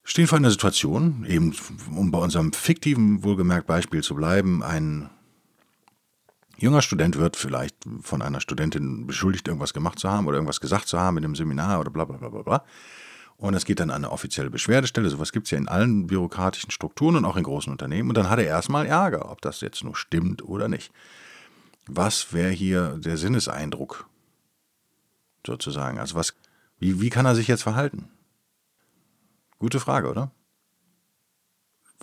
stehen 0.04 0.26
vor 0.26 0.38
einer 0.38 0.50
Situation, 0.50 1.24
eben 1.26 1.54
um 1.94 2.10
bei 2.10 2.18
unserem 2.18 2.52
fiktiven, 2.52 3.22
wohlgemerkt 3.22 3.66
Beispiel 3.66 4.02
zu 4.02 4.14
bleiben, 4.14 4.62
ein 4.62 5.08
junger 6.62 6.82
Student 6.82 7.18
wird 7.18 7.36
vielleicht 7.36 7.76
von 8.02 8.22
einer 8.22 8.40
Studentin 8.40 9.06
beschuldigt, 9.06 9.48
irgendwas 9.48 9.74
gemacht 9.74 9.98
zu 9.98 10.08
haben 10.08 10.26
oder 10.26 10.36
irgendwas 10.36 10.60
gesagt 10.60 10.88
zu 10.88 10.98
haben 10.98 11.18
in 11.18 11.24
einem 11.24 11.34
Seminar 11.34 11.80
oder 11.80 11.90
bla 11.90 12.04
bla 12.04 12.16
bla 12.16 12.28
bla 12.28 12.42
bla. 12.42 12.64
Und 13.36 13.54
es 13.54 13.64
geht 13.64 13.80
dann 13.80 13.90
an 13.90 14.04
eine 14.04 14.12
offizielle 14.12 14.50
Beschwerdestelle. 14.50 15.10
Sowas 15.10 15.32
gibt 15.32 15.48
es 15.48 15.50
ja 15.50 15.58
in 15.58 15.66
allen 15.66 16.06
bürokratischen 16.06 16.70
Strukturen 16.70 17.16
und 17.16 17.24
auch 17.24 17.36
in 17.36 17.42
großen 17.42 17.72
Unternehmen. 17.72 18.08
Und 18.08 18.16
dann 18.16 18.30
hat 18.30 18.38
er 18.38 18.44
erstmal 18.44 18.86
Ärger, 18.86 19.30
ob 19.30 19.40
das 19.40 19.60
jetzt 19.60 19.82
nur 19.82 19.96
stimmt 19.96 20.44
oder 20.44 20.68
nicht. 20.68 20.92
Was 21.88 22.32
wäre 22.32 22.50
hier 22.50 22.98
der 22.98 23.16
Sinneseindruck 23.16 24.08
sozusagen? 25.44 25.98
Also 25.98 26.14
was, 26.14 26.34
wie, 26.78 27.00
wie 27.00 27.10
kann 27.10 27.26
er 27.26 27.34
sich 27.34 27.48
jetzt 27.48 27.64
verhalten? 27.64 28.08
Gute 29.58 29.80
Frage, 29.80 30.08
oder? 30.08 30.30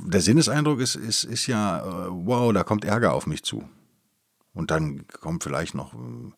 Der 0.01 0.19
Sinneseindruck 0.19 0.81
ist, 0.81 0.95
ist, 0.95 1.23
ist 1.23 1.47
ja, 1.47 1.79
äh, 1.79 2.07
wow, 2.09 2.51
da 2.51 2.63
kommt 2.63 2.83
Ärger 2.83 3.13
auf 3.13 3.27
mich 3.27 3.43
zu. 3.43 3.63
Und 4.53 4.71
dann 4.71 5.07
kommt 5.07 5.43
vielleicht 5.43 5.75
noch 5.75 5.93
äh, 5.93 6.31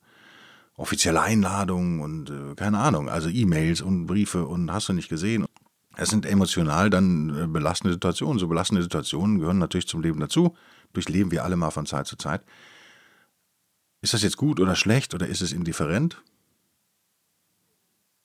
offizielle 0.75 1.22
Einladungen 1.22 2.01
und 2.01 2.30
äh, 2.30 2.56
keine 2.56 2.80
Ahnung, 2.80 3.10
also 3.10 3.30
E-Mails 3.30 3.82
und 3.82 4.08
Briefe 4.08 4.46
und 4.46 4.72
hast 4.72 4.89
du 4.89 4.94
nicht 4.94 5.10
gesehen. 5.10 5.46
Es 5.98 6.10
sind 6.10 6.25
emotional 6.25 6.89
dann 6.89 7.30
äh, 7.38 7.48
belastende 7.48 7.94
Situationen. 7.94 8.39
So 8.39 8.48
belastende 8.48 8.82
Situationen 8.82 9.39
gehören 9.39 9.60
natürlich 9.60 9.88
zum 9.88 10.01
Leben 10.01 10.20
dazu. 10.20 10.56
Durchleben 10.94 11.32
wir 11.32 11.44
alle 11.44 11.56
mal 11.56 11.72
von 11.72 11.86
Zeit 11.86 12.08
zu 12.08 12.15
Zeit. 12.15 12.44
Ist 14.01 14.13
das 14.13 14.24
jetzt 14.24 14.38
gut 14.38 14.60
oder 14.60 14.75
schlecht 14.75 15.13
oder 15.13 15.27
ist 15.27 15.41
es 15.41 15.53
indifferent? 15.53 16.22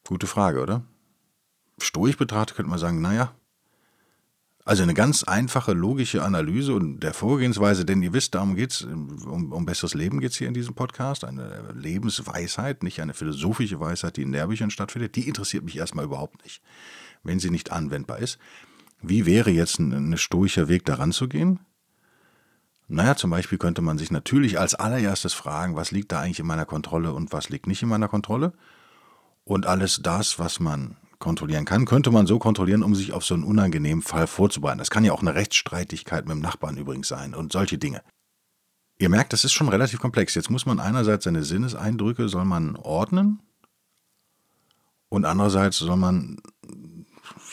Gute 0.06 0.26
Frage, 0.26 0.62
oder? 0.62 0.82
Stoisch 1.78 2.16
betrachtet 2.16 2.56
könnte 2.56 2.70
man 2.70 2.78
sagen, 2.78 3.00
naja, 3.02 3.34
also 4.66 4.82
eine 4.82 4.94
ganz 4.94 5.22
einfache 5.22 5.72
logische 5.74 6.24
Analyse 6.24 6.74
und 6.74 6.98
der 6.98 7.14
Vorgehensweise, 7.14 7.84
denn 7.84 8.02
ihr 8.02 8.12
wisst, 8.12 8.34
darum 8.34 8.56
geht 8.56 8.72
es, 8.72 8.82
um, 8.82 9.52
um 9.52 9.64
besseres 9.64 9.94
Leben 9.94 10.20
geht 10.20 10.32
es 10.32 10.38
hier 10.38 10.48
in 10.48 10.54
diesem 10.54 10.74
Podcast, 10.74 11.24
eine 11.24 11.72
Lebensweisheit, 11.72 12.82
nicht 12.82 13.00
eine 13.00 13.14
philosophische 13.14 13.78
Weisheit, 13.78 14.16
die 14.16 14.22
in 14.22 14.32
Lehrbüchern 14.32 14.70
stattfindet, 14.70 15.14
die 15.14 15.28
interessiert 15.28 15.62
mich 15.62 15.76
erstmal 15.76 16.04
überhaupt 16.04 16.42
nicht, 16.42 16.62
wenn 17.22 17.38
sie 17.38 17.50
nicht 17.50 17.70
anwendbar 17.70 18.18
ist. 18.18 18.38
Wie 19.00 19.24
wäre 19.24 19.50
jetzt 19.50 19.78
ein, 19.78 19.92
ein 19.92 20.18
stoischer 20.18 20.66
Weg 20.66 20.84
daran 20.84 21.12
zu 21.12 21.28
gehen? 21.28 21.60
Naja, 22.88 23.14
zum 23.14 23.30
Beispiel 23.30 23.58
könnte 23.58 23.82
man 23.82 23.98
sich 23.98 24.10
natürlich 24.10 24.58
als 24.58 24.74
allererstes 24.74 25.32
fragen, 25.32 25.76
was 25.76 25.92
liegt 25.92 26.10
da 26.10 26.22
eigentlich 26.22 26.40
in 26.40 26.46
meiner 26.46 26.66
Kontrolle 26.66 27.12
und 27.12 27.32
was 27.32 27.50
liegt 27.50 27.68
nicht 27.68 27.84
in 27.84 27.88
meiner 27.88 28.08
Kontrolle. 28.08 28.52
Und 29.44 29.64
alles 29.64 30.00
das, 30.02 30.40
was 30.40 30.58
man 30.58 30.96
kontrollieren 31.18 31.64
kann, 31.64 31.84
könnte 31.84 32.10
man 32.10 32.26
so 32.26 32.38
kontrollieren, 32.38 32.82
um 32.82 32.94
sich 32.94 33.12
auf 33.12 33.24
so 33.24 33.34
einen 33.34 33.44
unangenehmen 33.44 34.02
Fall 34.02 34.26
vorzubereiten. 34.26 34.78
Das 34.78 34.90
kann 34.90 35.04
ja 35.04 35.12
auch 35.12 35.22
eine 35.22 35.34
Rechtsstreitigkeit 35.34 36.26
mit 36.26 36.34
dem 36.34 36.42
Nachbarn 36.42 36.76
übrigens 36.76 37.08
sein 37.08 37.34
und 37.34 37.52
solche 37.52 37.78
Dinge. 37.78 38.02
Ihr 38.98 39.08
merkt, 39.08 39.32
das 39.32 39.44
ist 39.44 39.52
schon 39.52 39.68
relativ 39.68 40.00
komplex. 40.00 40.34
Jetzt 40.34 40.50
muss 40.50 40.66
man 40.66 40.80
einerseits 40.80 41.24
seine 41.24 41.42
Sinneseindrücke 41.42 42.28
soll 42.28 42.44
man 42.44 42.76
ordnen 42.76 43.40
und 45.08 45.24
andererseits 45.24 45.78
soll 45.78 45.96
man 45.96 46.40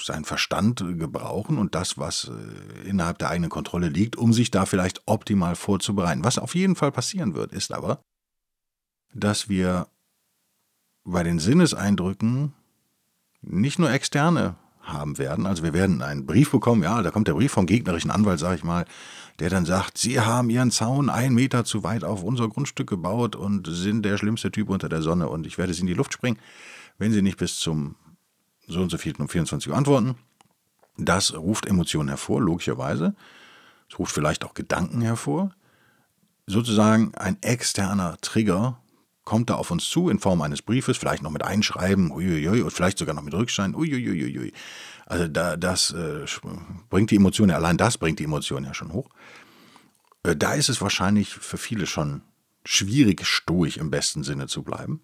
seinen 0.01 0.25
Verstand 0.25 0.83
gebrauchen 0.97 1.57
und 1.57 1.75
das, 1.75 1.97
was 1.97 2.29
äh, 2.29 2.87
innerhalb 2.87 3.19
der 3.19 3.29
eigenen 3.29 3.49
Kontrolle 3.49 3.89
liegt, 3.89 4.15
um 4.15 4.33
sich 4.33 4.51
da 4.51 4.65
vielleicht 4.65 5.01
optimal 5.05 5.55
vorzubereiten. 5.55 6.23
Was 6.23 6.37
auf 6.37 6.55
jeden 6.55 6.75
Fall 6.75 6.91
passieren 6.91 7.35
wird, 7.35 7.53
ist 7.53 7.71
aber, 7.71 8.01
dass 9.13 9.49
wir 9.49 9.87
bei 11.03 11.23
den 11.23 11.39
Sinneseindrücken 11.39 12.53
nicht 13.43 13.79
nur 13.79 13.91
externe 13.91 14.55
haben 14.81 15.17
werden. 15.17 15.45
Also 15.45 15.63
wir 15.63 15.73
werden 15.73 16.01
einen 16.01 16.25
Brief 16.25 16.51
bekommen, 16.51 16.83
ja, 16.83 17.01
da 17.01 17.11
kommt 17.11 17.27
der 17.27 17.33
Brief 17.33 17.51
vom 17.51 17.65
gegnerischen 17.65 18.11
Anwalt, 18.11 18.39
sage 18.39 18.55
ich 18.55 18.63
mal, 18.63 18.85
der 19.39 19.49
dann 19.49 19.65
sagt, 19.65 19.97
Sie 19.97 20.19
haben 20.19 20.49
Ihren 20.49 20.71
Zaun 20.71 21.09
einen 21.09 21.35
Meter 21.35 21.63
zu 21.63 21.83
weit 21.83 22.03
auf 22.03 22.23
unser 22.23 22.49
Grundstück 22.49 22.89
gebaut 22.89 23.35
und 23.35 23.67
sind 23.67 24.03
der 24.03 24.17
schlimmste 24.17 24.51
Typ 24.51 24.69
unter 24.69 24.89
der 24.89 25.01
Sonne 25.01 25.29
und 25.29 25.47
ich 25.47 25.57
werde 25.57 25.73
Sie 25.73 25.81
in 25.81 25.87
die 25.87 25.93
Luft 25.93 26.13
springen, 26.13 26.37
wenn 26.97 27.13
Sie 27.13 27.21
nicht 27.21 27.37
bis 27.37 27.57
zum 27.57 27.95
so 28.67 28.81
und 28.81 28.89
so 28.89 28.97
viel 28.97 29.15
um 29.17 29.29
24 29.29 29.71
Uhr 29.71 29.77
antworten. 29.77 30.15
Das 30.97 31.33
ruft 31.33 31.65
Emotionen 31.65 32.09
hervor, 32.09 32.41
logischerweise. 32.41 33.15
Es 33.89 33.99
ruft 33.99 34.13
vielleicht 34.13 34.45
auch 34.45 34.53
Gedanken 34.53 35.01
hervor. 35.01 35.51
Sozusagen 36.45 37.15
ein 37.15 37.41
externer 37.41 38.17
Trigger 38.21 38.77
kommt 39.23 39.49
da 39.49 39.55
auf 39.55 39.71
uns 39.71 39.89
zu 39.89 40.09
in 40.09 40.19
Form 40.19 40.41
eines 40.41 40.61
Briefes, 40.61 40.97
vielleicht 40.97 41.23
noch 41.23 41.31
mit 41.31 41.43
Einschreiben, 41.43 42.11
uiuiui, 42.11 42.61
und 42.61 42.71
vielleicht 42.71 42.97
sogar 42.97 43.15
noch 43.15 43.23
mit 43.23 43.33
Rückschein, 43.33 43.75
uiuiuiui. 43.75 44.51
Also 45.05 45.27
da, 45.27 45.57
das 45.57 45.91
äh, 45.91 46.25
bringt 46.89 47.11
die 47.11 47.17
Emotion, 47.17 47.51
allein 47.51 47.77
das 47.77 47.97
bringt 47.97 48.19
die 48.19 48.25
Emotion 48.25 48.63
ja 48.63 48.73
schon 48.73 48.93
hoch. 48.93 49.09
Äh, 50.23 50.35
da 50.35 50.53
ist 50.53 50.69
es 50.69 50.81
wahrscheinlich 50.81 51.33
für 51.33 51.57
viele 51.57 51.85
schon 51.85 52.21
schwierig, 52.65 53.25
stoisch 53.25 53.77
im 53.77 53.91
besten 53.91 54.23
Sinne 54.23 54.47
zu 54.47 54.63
bleiben. 54.63 55.01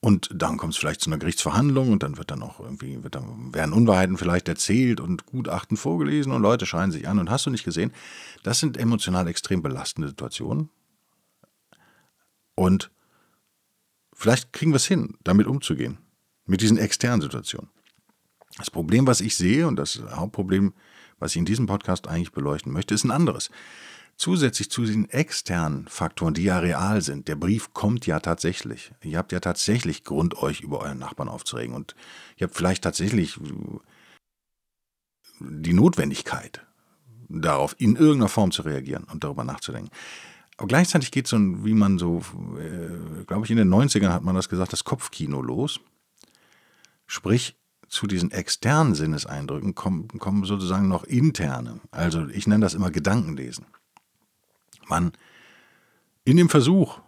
Und 0.00 0.28
dann 0.34 0.58
kommt 0.58 0.74
es 0.74 0.78
vielleicht 0.78 1.00
zu 1.00 1.08
einer 1.08 1.18
Gerichtsverhandlung 1.18 1.90
und 1.90 2.02
dann 2.02 2.18
wird 2.18 2.30
dann 2.30 2.42
auch 2.42 2.60
irgendwie, 2.60 3.02
wird 3.02 3.14
dann, 3.14 3.54
werden 3.54 3.72
Unwahrheiten 3.72 4.18
vielleicht 4.18 4.48
erzählt 4.48 5.00
und 5.00 5.24
Gutachten 5.24 5.78
vorgelesen 5.78 6.30
und 6.30 6.42
Leute 6.42 6.66
schreien 6.66 6.90
sich 6.90 7.08
an 7.08 7.18
und 7.18 7.30
hast 7.30 7.46
du 7.46 7.50
nicht 7.50 7.64
gesehen? 7.64 7.90
Das 8.42 8.60
sind 8.60 8.76
emotional 8.76 9.26
extrem 9.28 9.62
belastende 9.62 10.08
Situationen. 10.08 10.68
Und 12.54 12.90
vielleicht 14.12 14.52
kriegen 14.52 14.72
wir 14.72 14.76
es 14.76 14.86
hin, 14.86 15.16
damit 15.24 15.46
umzugehen, 15.46 15.98
mit 16.46 16.60
diesen 16.60 16.78
externen 16.78 17.20
Situationen. 17.20 17.70
Das 18.56 18.70
Problem, 18.70 19.06
was 19.06 19.20
ich 19.20 19.36
sehe 19.36 19.66
und 19.66 19.76
das 19.76 20.00
Hauptproblem, 20.10 20.74
was 21.18 21.32
ich 21.32 21.38
in 21.38 21.44
diesem 21.44 21.66
Podcast 21.66 22.06
eigentlich 22.06 22.32
beleuchten 22.32 22.72
möchte, 22.72 22.94
ist 22.94 23.04
ein 23.04 23.10
anderes. 23.10 23.50
Zusätzlich 24.16 24.70
zu 24.70 24.84
diesen 24.84 25.10
externen 25.10 25.88
Faktoren, 25.88 26.34
die 26.34 26.44
ja 26.44 26.60
real 26.60 27.02
sind, 27.02 27.26
der 27.26 27.34
Brief 27.34 27.72
kommt 27.74 28.06
ja 28.06 28.20
tatsächlich. 28.20 28.92
Ihr 29.02 29.18
habt 29.18 29.32
ja 29.32 29.40
tatsächlich 29.40 30.04
Grund, 30.04 30.36
euch 30.38 30.60
über 30.60 30.80
euren 30.80 30.98
Nachbarn 30.98 31.28
aufzuregen. 31.28 31.74
Und 31.74 31.96
ihr 32.36 32.46
habt 32.46 32.56
vielleicht 32.56 32.84
tatsächlich 32.84 33.40
die 35.40 35.72
Notwendigkeit, 35.72 36.64
darauf 37.28 37.74
in 37.78 37.96
irgendeiner 37.96 38.28
Form 38.28 38.52
zu 38.52 38.62
reagieren 38.62 39.04
und 39.04 39.24
darüber 39.24 39.42
nachzudenken. 39.42 39.90
Aber 40.56 40.68
gleichzeitig 40.68 41.10
geht 41.10 41.26
so, 41.26 41.36
wie 41.38 41.74
man 41.74 41.98
so, 41.98 42.22
äh, 42.58 43.24
glaube 43.24 43.44
ich, 43.44 43.50
in 43.50 43.56
den 43.56 43.72
90ern 43.72 44.12
hat 44.12 44.22
man 44.22 44.34
das 44.34 44.48
gesagt, 44.48 44.72
das 44.72 44.84
Kopfkino 44.84 45.42
los. 45.42 45.80
Sprich, 47.06 47.56
zu 47.88 48.06
diesen 48.06 48.30
externen 48.30 48.94
Sinneseindrücken 48.94 49.74
kommen, 49.74 50.08
kommen 50.18 50.44
sozusagen 50.44 50.88
noch 50.88 51.04
interne. 51.04 51.80
Also 51.90 52.26
ich 52.28 52.46
nenne 52.46 52.64
das 52.64 52.74
immer 52.74 52.90
Gedankenlesen 52.90 53.66
man 54.88 55.12
in 56.24 56.36
dem 56.36 56.48
Versuch, 56.48 57.00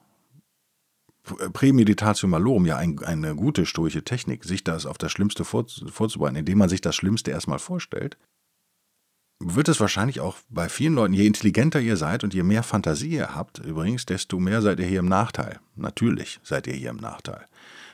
Prämeditatio 1.52 2.28
malorum, 2.28 2.66
ja 2.66 2.76
ein, 2.76 3.02
eine 3.02 3.34
gute 3.34 3.66
stoische 3.66 4.04
Technik, 4.04 4.44
sich 4.44 4.62
das 4.62 4.86
auf 4.86 4.96
das 4.96 5.10
Schlimmste 5.10 5.44
vor, 5.44 5.66
vorzubereiten, 5.90 6.36
indem 6.36 6.58
man 6.58 6.68
sich 6.68 6.80
das 6.80 6.94
Schlimmste 6.94 7.32
erstmal 7.32 7.58
vorstellt, 7.58 8.16
wird 9.38 9.68
es 9.68 9.80
wahrscheinlich 9.80 10.20
auch 10.20 10.36
bei 10.48 10.68
vielen 10.68 10.94
Leuten, 10.94 11.14
je 11.14 11.26
intelligenter 11.26 11.80
ihr 11.80 11.96
seid 11.96 12.24
und 12.24 12.32
je 12.32 12.42
mehr 12.42 12.62
Fantasie 12.62 13.10
ihr 13.10 13.34
habt, 13.34 13.58
übrigens, 13.58 14.06
desto 14.06 14.38
mehr 14.38 14.62
seid 14.62 14.80
ihr 14.80 14.86
hier 14.86 15.00
im 15.00 15.08
Nachteil. 15.08 15.60
Natürlich 15.74 16.40
seid 16.42 16.66
ihr 16.66 16.74
hier 16.74 16.90
im 16.90 16.96
Nachteil. 16.96 17.46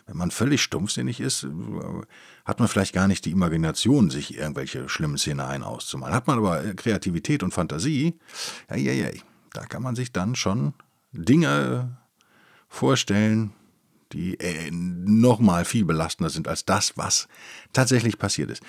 Wenn 0.06 0.16
man 0.16 0.30
völlig 0.30 0.62
stumpfsinnig 0.62 1.20
ist, 1.20 1.46
hat 2.44 2.58
man 2.58 2.68
vielleicht 2.68 2.92
gar 2.92 3.08
nicht 3.08 3.24
die 3.24 3.30
Imagination, 3.30 4.10
sich 4.10 4.36
irgendwelche 4.36 4.88
schlimmen 4.88 5.18
Szenarien 5.18 5.62
auszumalen. 5.62 6.14
Hat 6.14 6.26
man 6.26 6.38
aber 6.38 6.74
Kreativität 6.74 7.42
und 7.42 7.54
Fantasie, 7.54 8.18
ja, 8.68 8.76
ja, 8.76 8.92
ja, 8.92 9.08
da 9.52 9.64
kann 9.66 9.82
man 9.82 9.94
sich 9.94 10.12
dann 10.12 10.34
schon 10.34 10.74
Dinge 11.12 11.98
vorstellen, 12.68 13.52
die 14.12 14.38
äh, 14.40 14.70
nochmal 14.70 15.64
viel 15.64 15.84
belastender 15.84 16.30
sind 16.30 16.48
als 16.48 16.64
das, 16.64 16.96
was 16.96 17.28
tatsächlich 17.72 18.18
passiert 18.18 18.50
ist. 18.50 18.62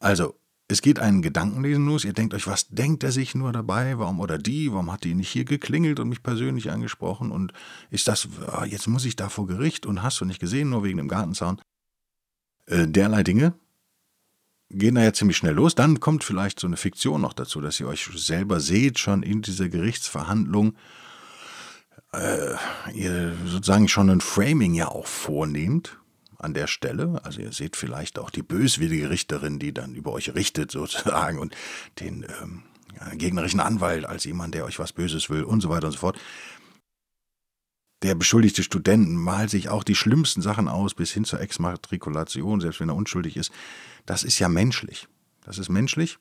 Also, 0.00 0.36
es 0.70 0.82
geht 0.82 0.98
einen 0.98 1.22
Gedankenlesen 1.22 1.86
los. 1.86 2.04
Ihr 2.04 2.12
denkt 2.12 2.34
euch, 2.34 2.46
was 2.46 2.68
denkt 2.68 3.02
er 3.02 3.10
sich 3.10 3.34
nur 3.34 3.52
dabei? 3.52 3.98
Warum 3.98 4.20
oder 4.20 4.36
die? 4.36 4.70
Warum 4.70 4.92
hat 4.92 5.04
die 5.04 5.14
nicht 5.14 5.30
hier 5.30 5.46
geklingelt 5.46 5.98
und 5.98 6.10
mich 6.10 6.22
persönlich 6.22 6.70
angesprochen? 6.70 7.30
Und 7.30 7.54
ist 7.90 8.06
das, 8.06 8.28
ah, 8.46 8.66
jetzt 8.66 8.86
muss 8.86 9.06
ich 9.06 9.16
da 9.16 9.30
vor 9.30 9.46
Gericht 9.46 9.86
und 9.86 10.02
hast 10.02 10.20
du 10.20 10.26
nicht 10.26 10.40
gesehen, 10.40 10.68
nur 10.68 10.84
wegen 10.84 10.98
dem 10.98 11.08
Gartenzaun? 11.08 11.60
Äh, 12.66 12.86
derlei 12.86 13.22
Dinge 13.22 13.54
gehen 14.68 14.96
da 14.96 15.02
ja 15.02 15.14
ziemlich 15.14 15.38
schnell 15.38 15.54
los. 15.54 15.74
Dann 15.74 16.00
kommt 16.00 16.22
vielleicht 16.22 16.60
so 16.60 16.66
eine 16.66 16.76
Fiktion 16.76 17.22
noch 17.22 17.32
dazu, 17.32 17.62
dass 17.62 17.80
ihr 17.80 17.88
euch 17.88 18.04
selber 18.14 18.60
seht, 18.60 18.98
schon 18.98 19.22
in 19.22 19.40
dieser 19.40 19.70
Gerichtsverhandlung. 19.70 20.74
Äh, 22.12 22.56
ihr 22.92 23.34
sozusagen 23.46 23.88
schon 23.88 24.10
ein 24.10 24.20
Framing 24.20 24.74
ja 24.74 24.88
auch 24.88 25.06
vornehmt 25.06 25.98
an 26.38 26.54
der 26.54 26.66
Stelle. 26.66 27.20
Also 27.24 27.40
ihr 27.40 27.52
seht 27.52 27.76
vielleicht 27.76 28.18
auch 28.18 28.30
die 28.30 28.42
böswillige 28.42 29.10
Richterin, 29.10 29.58
die 29.58 29.74
dann 29.74 29.94
über 29.94 30.12
euch 30.12 30.34
richtet 30.34 30.70
sozusagen 30.70 31.38
und 31.38 31.54
den 32.00 32.24
ähm, 32.40 32.62
gegnerischen 33.14 33.60
Anwalt 33.60 34.04
als 34.04 34.24
jemand, 34.24 34.54
der 34.54 34.64
euch 34.64 34.78
was 34.78 34.92
Böses 34.92 35.30
will 35.30 35.44
und 35.44 35.60
so 35.60 35.68
weiter 35.68 35.86
und 35.86 35.92
so 35.92 35.98
fort. 35.98 36.18
Der 38.02 38.14
beschuldigte 38.14 38.62
Student 38.62 39.10
malt 39.10 39.50
sich 39.50 39.68
auch 39.68 39.82
die 39.82 39.96
schlimmsten 39.96 40.40
Sachen 40.40 40.68
aus, 40.68 40.94
bis 40.94 41.10
hin 41.10 41.24
zur 41.24 41.40
Exmatrikulation, 41.40 42.60
selbst 42.60 42.78
wenn 42.78 42.88
er 42.88 42.94
unschuldig 42.94 43.36
ist. 43.36 43.50
Das 44.06 44.22
ist 44.22 44.38
ja 44.38 44.48
menschlich. 44.48 45.08
Das 45.44 45.58
ist 45.58 45.68
menschlich, 45.68 46.18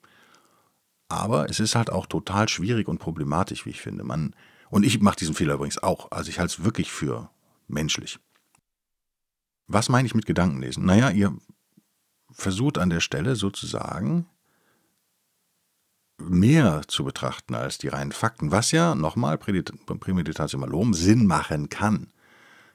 aber 1.09 1.49
es 1.49 1.59
ist 1.59 1.75
halt 1.75 1.91
auch 1.91 2.05
total 2.05 2.49
schwierig 2.49 2.87
und 2.87 2.97
problematisch, 2.97 3.65
wie 3.65 3.71
ich 3.71 3.81
finde. 3.81 4.03
Man, 4.03 4.35
und 4.69 4.85
ich 4.85 4.99
mache 5.01 5.17
diesen 5.17 5.35
Fehler 5.35 5.55
übrigens 5.55 5.77
auch. 5.77 6.11
Also 6.11 6.29
ich 6.29 6.39
halte 6.39 6.53
es 6.53 6.63
wirklich 6.63 6.91
für 6.91 7.29
menschlich. 7.67 8.19
Was 9.67 9.89
meine 9.89 10.05
ich 10.05 10.15
mit 10.15 10.25
Gedankenlesen? 10.25 10.85
Naja, 10.85 11.09
ihr 11.09 11.35
versucht 12.31 12.77
an 12.77 12.89
der 12.89 13.01
Stelle 13.01 13.35
sozusagen 13.35 14.27
mehr 16.19 16.81
zu 16.87 17.03
betrachten 17.03 17.53
als 17.53 17.77
die 17.77 17.89
reinen 17.89 18.11
Fakten, 18.11 18.51
was 18.51 18.71
ja 18.71 18.95
nochmal 18.95 19.37
Prämeditation 19.37 20.61
Malom 20.61 20.93
Sinn 20.93 21.27
machen 21.27 21.69
kann. 21.69 22.11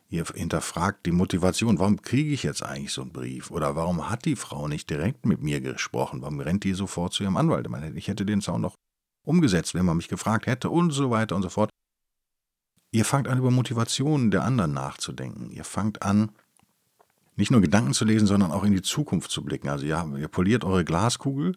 Ihr 0.09 0.25
hinterfragt 0.27 1.07
die 1.07 1.11
Motivation. 1.11 1.79
Warum 1.79 2.03
kriege 2.03 2.35
ich 2.35 2.43
jetzt 2.43 2.63
eigentlich 2.63 2.93
so 2.93 3.01
einen 3.01 3.13
Brief? 3.13 3.51
Oder 3.51 3.75
warum 3.75 4.11
hat 4.11 4.27
die 4.27 4.37
Frau 4.37 4.69
nicht 4.69 4.91
direkt 4.91 5.25
mit 5.25 5.43
mir 5.43 5.63
gesprochen? 5.63 6.21
Warum 6.21 6.39
rennt 6.41 6.65
die 6.65 6.75
sofort 6.75 7.15
zu 7.15 7.23
ihrem 7.23 7.39
Anwalt? 7.39 7.67
Ich 7.95 8.09
hätte 8.09 8.27
den 8.27 8.43
Zaun 8.43 8.61
noch 8.61 8.75
umgesetzt, 9.25 9.75
wenn 9.75 9.87
man 9.87 9.97
mich 9.97 10.09
gefragt 10.09 10.47
hätte 10.47 10.69
und 10.69 10.91
so 10.91 11.11
weiter 11.11 11.35
und 11.35 11.43
so 11.43 11.49
fort. 11.49 11.71
Ihr 12.91 13.07
fangt 13.07 13.27
an, 13.27 13.39
über 13.39 13.51
Motivationen 13.51 14.31
der 14.31 14.45
anderen 14.45 14.75
nachzudenken. 14.75 15.51
Ihr 15.51 15.65
fangt 15.65 16.03
an, 16.03 16.33
nicht 17.37 17.51
nur 17.51 17.61
Gedanken 17.61 17.95
zu 17.95 18.05
lesen, 18.05 18.27
sondern 18.27 18.53
auch 18.53 18.65
in 18.65 18.73
die 18.73 18.83
Zukunft 18.83 19.31
zu 19.31 19.43
blicken. 19.43 19.69
Also 19.69 19.87
ja, 19.87 20.07
ihr 20.17 20.29
poliert 20.29 20.65
eure 20.65 20.85
Glaskugel 20.85 21.57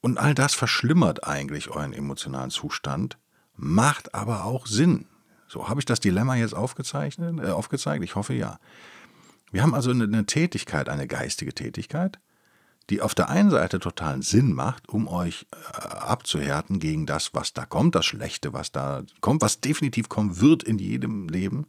und 0.00 0.18
all 0.18 0.34
das 0.34 0.54
verschlimmert 0.54 1.26
eigentlich 1.26 1.68
euren 1.68 1.92
emotionalen 1.92 2.50
Zustand, 2.50 3.18
macht 3.54 4.14
aber 4.14 4.44
auch 4.44 4.66
Sinn. 4.66 5.06
So, 5.46 5.68
habe 5.68 5.80
ich 5.80 5.84
das 5.84 6.00
Dilemma 6.00 6.36
jetzt 6.36 6.54
aufgezeichnet, 6.54 7.40
äh, 7.40 7.50
aufgezeigt? 7.50 8.04
Ich 8.04 8.14
hoffe 8.14 8.34
ja. 8.34 8.58
Wir 9.50 9.62
haben 9.62 9.74
also 9.74 9.90
eine, 9.90 10.04
eine 10.04 10.24
Tätigkeit, 10.24 10.88
eine 10.88 11.08
geistige 11.08 11.52
Tätigkeit, 11.52 12.20
die 12.88 13.02
auf 13.02 13.14
der 13.14 13.28
einen 13.28 13.50
Seite 13.50 13.80
totalen 13.80 14.22
Sinn 14.22 14.52
macht, 14.52 14.88
um 14.88 15.08
euch 15.08 15.46
äh, 15.52 15.86
abzuhärten 15.86 16.78
gegen 16.78 17.04
das, 17.04 17.34
was 17.34 17.52
da 17.52 17.66
kommt, 17.66 17.94
das 17.94 18.06
Schlechte, 18.06 18.52
was 18.52 18.72
da 18.72 19.02
kommt, 19.20 19.42
was 19.42 19.60
definitiv 19.60 20.08
kommen 20.08 20.40
wird 20.40 20.62
in 20.62 20.78
jedem 20.78 21.28
Leben, 21.28 21.66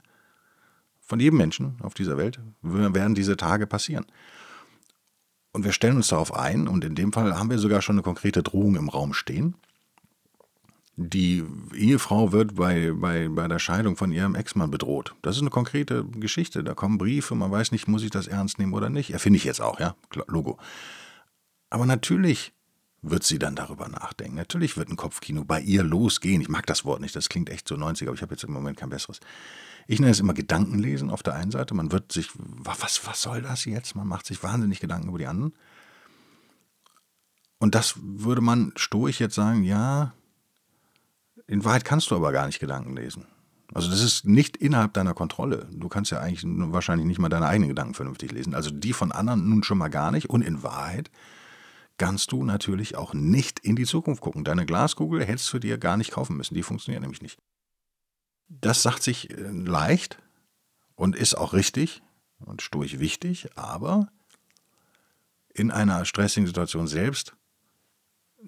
von 1.12 1.20
jedem 1.20 1.40
Menschen 1.40 1.76
auf 1.82 1.94
dieser 1.94 2.16
Welt, 2.16 2.40
werden 2.62 3.16
diese 3.16 3.36
Tage 3.36 3.68
passieren. 3.68 4.06
Und 5.52 5.66
wir 5.66 5.74
stellen 5.74 5.98
uns 5.98 6.08
darauf 6.08 6.34
ein, 6.34 6.70
und 6.70 6.86
in 6.86 6.96
dem 6.96 7.12
Fall 7.12 7.38
haben 7.38 7.50
wir 7.50 7.60
sogar 7.60 7.82
schon 7.82 7.96
eine 7.96 8.02
konkrete 8.02 8.42
Drohung 8.44 8.78
im 8.78 8.88
Raum 8.88 9.14
stehen. 9.14 9.56
Die 10.96 11.44
Ehefrau 11.76 12.32
wird 12.32 12.56
bei, 12.56 12.94
bei, 12.94 13.28
bei 13.28 13.50
der 13.50 13.60
Scheidung 13.60 13.98
von 13.98 14.14
ihrem 14.14 14.36
Ex-Mann 14.36 14.72
bedroht. 14.72 15.14
Das 15.22 15.36
ist 15.36 15.42
eine 15.42 15.50
konkrete 15.50 16.06
Geschichte. 16.06 16.64
Da 16.64 16.76
kommen 16.76 16.98
Briefe, 16.98 17.36
man 17.36 17.52
weiß 17.52 17.74
nicht, 17.74 17.90
muss 17.90 18.04
ich 18.04 18.12
das 18.12 18.28
ernst 18.28 18.58
nehmen 18.58 18.74
oder 18.74 18.90
nicht. 18.90 19.12
Erfinde 19.12 19.36
ich 19.36 19.44
jetzt 19.44 19.60
auch, 19.60 19.82
ja, 19.82 19.98
Logo. 20.28 20.60
Aber 21.70 21.86
natürlich 21.86 22.54
wird 23.02 23.24
sie 23.24 23.38
dann 23.38 23.58
darüber 23.58 23.90
nachdenken. 23.90 24.38
Natürlich 24.38 24.78
wird 24.78 24.88
ein 24.88 24.96
Kopfkino 24.96 25.44
bei 25.44 25.60
ihr 25.60 25.84
losgehen. 25.84 26.40
Ich 26.40 26.48
mag 26.48 26.66
das 26.68 26.86
Wort 26.86 27.02
nicht, 27.02 27.18
das 27.18 27.28
klingt 27.28 27.50
echt 27.50 27.68
so 27.68 27.76
90, 27.76 28.08
aber 28.08 28.16
ich 28.16 28.22
habe 28.22 28.34
jetzt 28.34 28.46
im 28.46 28.54
Moment 28.54 28.78
kein 28.78 28.90
besseres. 28.90 29.20
Ich 29.88 30.00
nenne 30.00 30.12
es 30.12 30.20
immer 30.20 30.34
Gedankenlesen 30.34 31.10
auf 31.10 31.24
der 31.24 31.36
einen 31.36 31.52
Seite. 31.52 31.74
Man 31.74 31.92
wird 31.92 32.12
sich, 32.12 32.30
was, 32.36 33.06
was 33.06 33.22
soll 33.22 33.42
das 33.42 33.66
jetzt? 33.66 33.96
Man 33.96 34.08
macht 34.08 34.26
sich 34.26 34.44
wahnsinnig 34.44 34.80
Gedanken 34.80 35.10
über 35.10 35.18
die 35.18 35.28
anderen. 35.28 35.54
Und 37.60 37.76
das 37.76 37.96
würde 38.02 38.42
man 38.42 38.74
stoisch 38.76 39.20
jetzt 39.20 39.36
sagen, 39.36 39.64
ja, 39.64 40.14
in 41.48 41.64
Wahrheit 41.64 41.86
kannst 41.86 42.10
du 42.10 42.16
aber 42.16 42.32
gar 42.32 42.48
nicht 42.48 42.60
Gedanken 42.60 42.96
lesen. 42.96 43.26
Also 43.74 43.90
das 43.90 44.02
ist 44.02 44.26
nicht 44.26 44.58
innerhalb 44.58 44.94
deiner 44.94 45.14
Kontrolle. 45.14 45.68
Du 45.72 45.88
kannst 45.88 46.12
ja 46.12 46.20
eigentlich 46.20 46.44
wahrscheinlich 46.46 47.08
nicht 47.08 47.20
mal 47.20 47.30
deine 47.30 47.48
eigenen 47.48 47.70
Gedanken 47.70 47.94
vernünftig 47.94 48.32
lesen. 48.32 48.54
Also 48.54 48.70
die 48.70 48.94
von 48.94 49.12
anderen 49.12 49.50
nun 49.50 49.64
schon 49.64 49.78
mal 49.78 49.90
gar 49.90 50.12
nicht. 50.12 50.30
Und 50.30 50.42
in 50.42 50.64
Wahrheit 50.64 51.10
kannst 51.98 52.32
du 52.32 52.44
natürlich 52.44 52.98
auch 52.98 53.14
nicht 53.14 53.60
in 53.60 53.76
die 53.76 53.86
Zukunft 53.86 54.22
gucken. 54.22 54.44
Deine 54.44 54.66
Glaskugel 54.66 55.24
hättest 55.24 55.54
du 55.54 55.60
dir 55.60 55.78
gar 55.78 55.98
nicht 55.98 56.12
kaufen 56.12 56.36
müssen. 56.36 56.56
Die 56.56 56.64
funktioniert 56.64 57.02
nämlich 57.02 57.22
nicht. 57.22 57.38
Das 58.60 58.82
sagt 58.82 59.04
sich 59.04 59.30
äh, 59.30 59.36
leicht 59.36 60.20
und 60.96 61.16
ist 61.16 61.36
auch 61.36 61.54
richtig 61.54 62.02
und 62.40 62.62
sturch 62.62 63.00
wichtig, 63.00 63.50
aber 63.56 64.12
in 65.54 65.72
einer 65.72 66.06
stressigen 66.06 66.48
Situation 66.48 66.88
selbst 66.88 67.36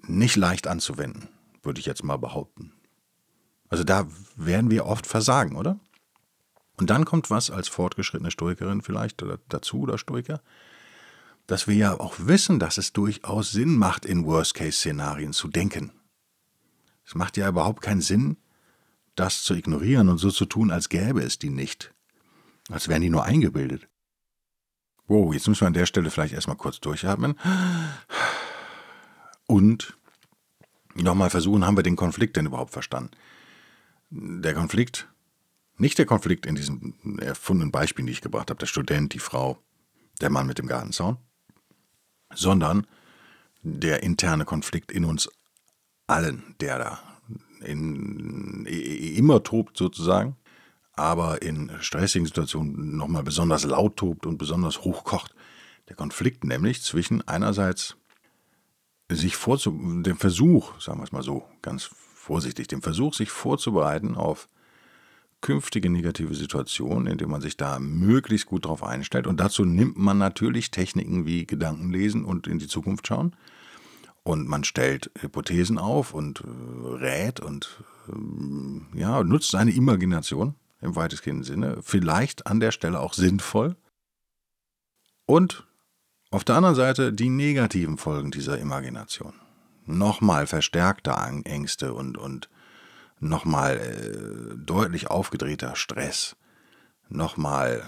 nicht 0.02 0.36
leicht 0.36 0.66
anzuwenden, 0.66 1.28
würde 1.62 1.80
ich 1.80 1.86
jetzt 1.86 2.02
mal 2.02 2.16
behaupten. 2.16 2.72
Also 3.68 3.84
da 3.84 4.06
werden 4.36 4.70
wir 4.70 4.86
oft 4.86 5.06
versagen, 5.06 5.56
oder? 5.56 5.78
Und 6.76 6.90
dann 6.90 7.04
kommt 7.04 7.30
was 7.30 7.50
als 7.50 7.68
fortgeschrittene 7.68 8.30
Stoikerin 8.30 8.82
vielleicht 8.82 9.22
oder 9.22 9.38
dazu 9.48 9.80
oder 9.80 9.98
Stoiker 9.98 10.40
dass 11.46 11.66
wir 11.66 11.74
ja 11.74 12.00
auch 12.00 12.14
wissen, 12.18 12.58
dass 12.58 12.78
es 12.78 12.92
durchaus 12.92 13.52
Sinn 13.52 13.76
macht, 13.76 14.06
in 14.06 14.24
Worst-Case-Szenarien 14.24 15.32
zu 15.32 15.48
denken. 15.48 15.92
Es 17.06 17.14
macht 17.14 17.36
ja 17.36 17.48
überhaupt 17.48 17.82
keinen 17.82 18.00
Sinn, 18.00 18.36
das 19.14 19.42
zu 19.42 19.54
ignorieren 19.54 20.08
und 20.08 20.18
so 20.18 20.30
zu 20.30 20.44
tun, 20.44 20.70
als 20.70 20.88
gäbe 20.88 21.22
es 21.22 21.38
die 21.38 21.50
nicht. 21.50 21.92
Als 22.70 22.88
wären 22.88 23.02
die 23.02 23.10
nur 23.10 23.24
eingebildet. 23.24 23.88
Wow, 25.06 25.34
jetzt 25.34 25.48
müssen 25.48 25.62
wir 25.62 25.68
an 25.68 25.74
der 25.74 25.86
Stelle 25.86 26.10
vielleicht 26.10 26.32
erstmal 26.32 26.56
kurz 26.56 26.80
durchatmen. 26.80 27.38
Und 29.46 29.96
nochmal 30.94 31.30
versuchen, 31.30 31.66
haben 31.66 31.76
wir 31.76 31.82
den 31.82 31.96
Konflikt 31.96 32.36
denn 32.36 32.46
überhaupt 32.46 32.72
verstanden? 32.72 33.10
Der 34.10 34.54
Konflikt, 34.54 35.08
nicht 35.76 35.98
der 35.98 36.06
Konflikt 36.06 36.46
in 36.46 36.54
diesen 36.54 37.18
erfundenen 37.18 37.70
Beispielen, 37.70 38.06
die 38.06 38.12
ich 38.12 38.22
gebracht 38.22 38.50
habe, 38.50 38.58
der 38.58 38.66
Student, 38.66 39.12
die 39.12 39.18
Frau, 39.18 39.58
der 40.20 40.30
Mann 40.30 40.46
mit 40.46 40.58
dem 40.58 40.68
Gartenzaun, 40.68 41.18
sondern 42.32 42.86
der 43.62 44.02
interne 44.02 44.44
Konflikt 44.44 44.90
in 44.92 45.04
uns 45.04 45.28
allen, 46.06 46.54
der 46.60 46.78
da 46.78 47.13
in, 47.64 48.66
immer 48.66 49.42
tobt 49.42 49.76
sozusagen, 49.76 50.36
aber 50.92 51.42
in 51.42 51.70
stressigen 51.80 52.26
Situationen 52.26 52.96
nochmal 52.96 53.22
besonders 53.22 53.64
laut 53.64 53.96
tobt 53.96 54.26
und 54.26 54.38
besonders 54.38 54.82
hochkocht. 54.82 55.34
Der 55.88 55.96
Konflikt 55.96 56.44
nämlich 56.44 56.82
zwischen 56.82 57.26
einerseits 57.26 57.96
sich 59.10 59.36
vorzu 59.36 59.70
dem 60.02 60.16
Versuch, 60.16 60.80
sagen 60.80 60.98
wir 60.98 61.04
es 61.04 61.12
mal 61.12 61.22
so, 61.22 61.44
ganz 61.62 61.84
vorsichtig, 61.84 62.68
dem 62.68 62.82
Versuch, 62.82 63.14
sich 63.14 63.30
vorzubereiten 63.30 64.14
auf 64.14 64.48
künftige 65.44 65.90
negative 65.90 66.34
Situationen, 66.34 67.06
indem 67.06 67.30
man 67.30 67.42
sich 67.42 67.58
da 67.58 67.78
möglichst 67.78 68.46
gut 68.46 68.64
drauf 68.64 68.82
einstellt. 68.82 69.26
Und 69.26 69.40
dazu 69.40 69.66
nimmt 69.66 69.98
man 69.98 70.16
natürlich 70.16 70.70
Techniken 70.70 71.26
wie 71.26 71.46
Gedankenlesen 71.46 72.24
und 72.24 72.46
in 72.46 72.58
die 72.58 72.66
Zukunft 72.66 73.06
schauen. 73.06 73.36
Und 74.24 74.48
man 74.48 74.64
stellt 74.64 75.10
Hypothesen 75.20 75.78
auf 75.78 76.14
und 76.14 76.40
äh, 76.40 76.44
rät 76.96 77.40
und 77.40 77.84
äh, 78.08 78.98
ja, 78.98 79.22
nutzt 79.22 79.50
seine 79.50 79.72
Imagination 79.72 80.54
im 80.80 80.96
weitestgehenden 80.96 81.44
Sinne. 81.44 81.78
Vielleicht 81.82 82.46
an 82.46 82.58
der 82.58 82.72
Stelle 82.72 83.00
auch 83.00 83.12
sinnvoll. 83.12 83.76
Und 85.26 85.66
auf 86.30 86.42
der 86.42 86.56
anderen 86.56 86.74
Seite 86.74 87.12
die 87.12 87.28
negativen 87.28 87.98
Folgen 87.98 88.30
dieser 88.30 88.58
Imagination. 88.58 89.34
Nochmal 89.86 90.46
verstärkte 90.46 91.12
Ängste 91.44 91.92
und, 91.92 92.18
und 92.18 92.48
nochmal 93.20 93.76
äh, 93.76 94.56
deutlich 94.56 95.10
aufgedrehter 95.10 95.76
Stress, 95.76 96.36
nochmal 97.14 97.82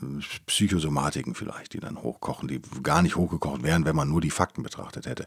äh, 0.00 0.22
Psychosomatiken 0.46 1.34
vielleicht, 1.34 1.74
die 1.74 1.80
dann 1.80 2.02
hochkochen, 2.02 2.48
die 2.48 2.60
gar 2.82 3.02
nicht 3.02 3.16
hochgekocht 3.16 3.62
wären, 3.62 3.84
wenn 3.84 3.96
man 3.96 4.08
nur 4.08 4.20
die 4.20 4.30
Fakten 4.30 4.62
betrachtet 4.62 5.06
hätte. 5.06 5.26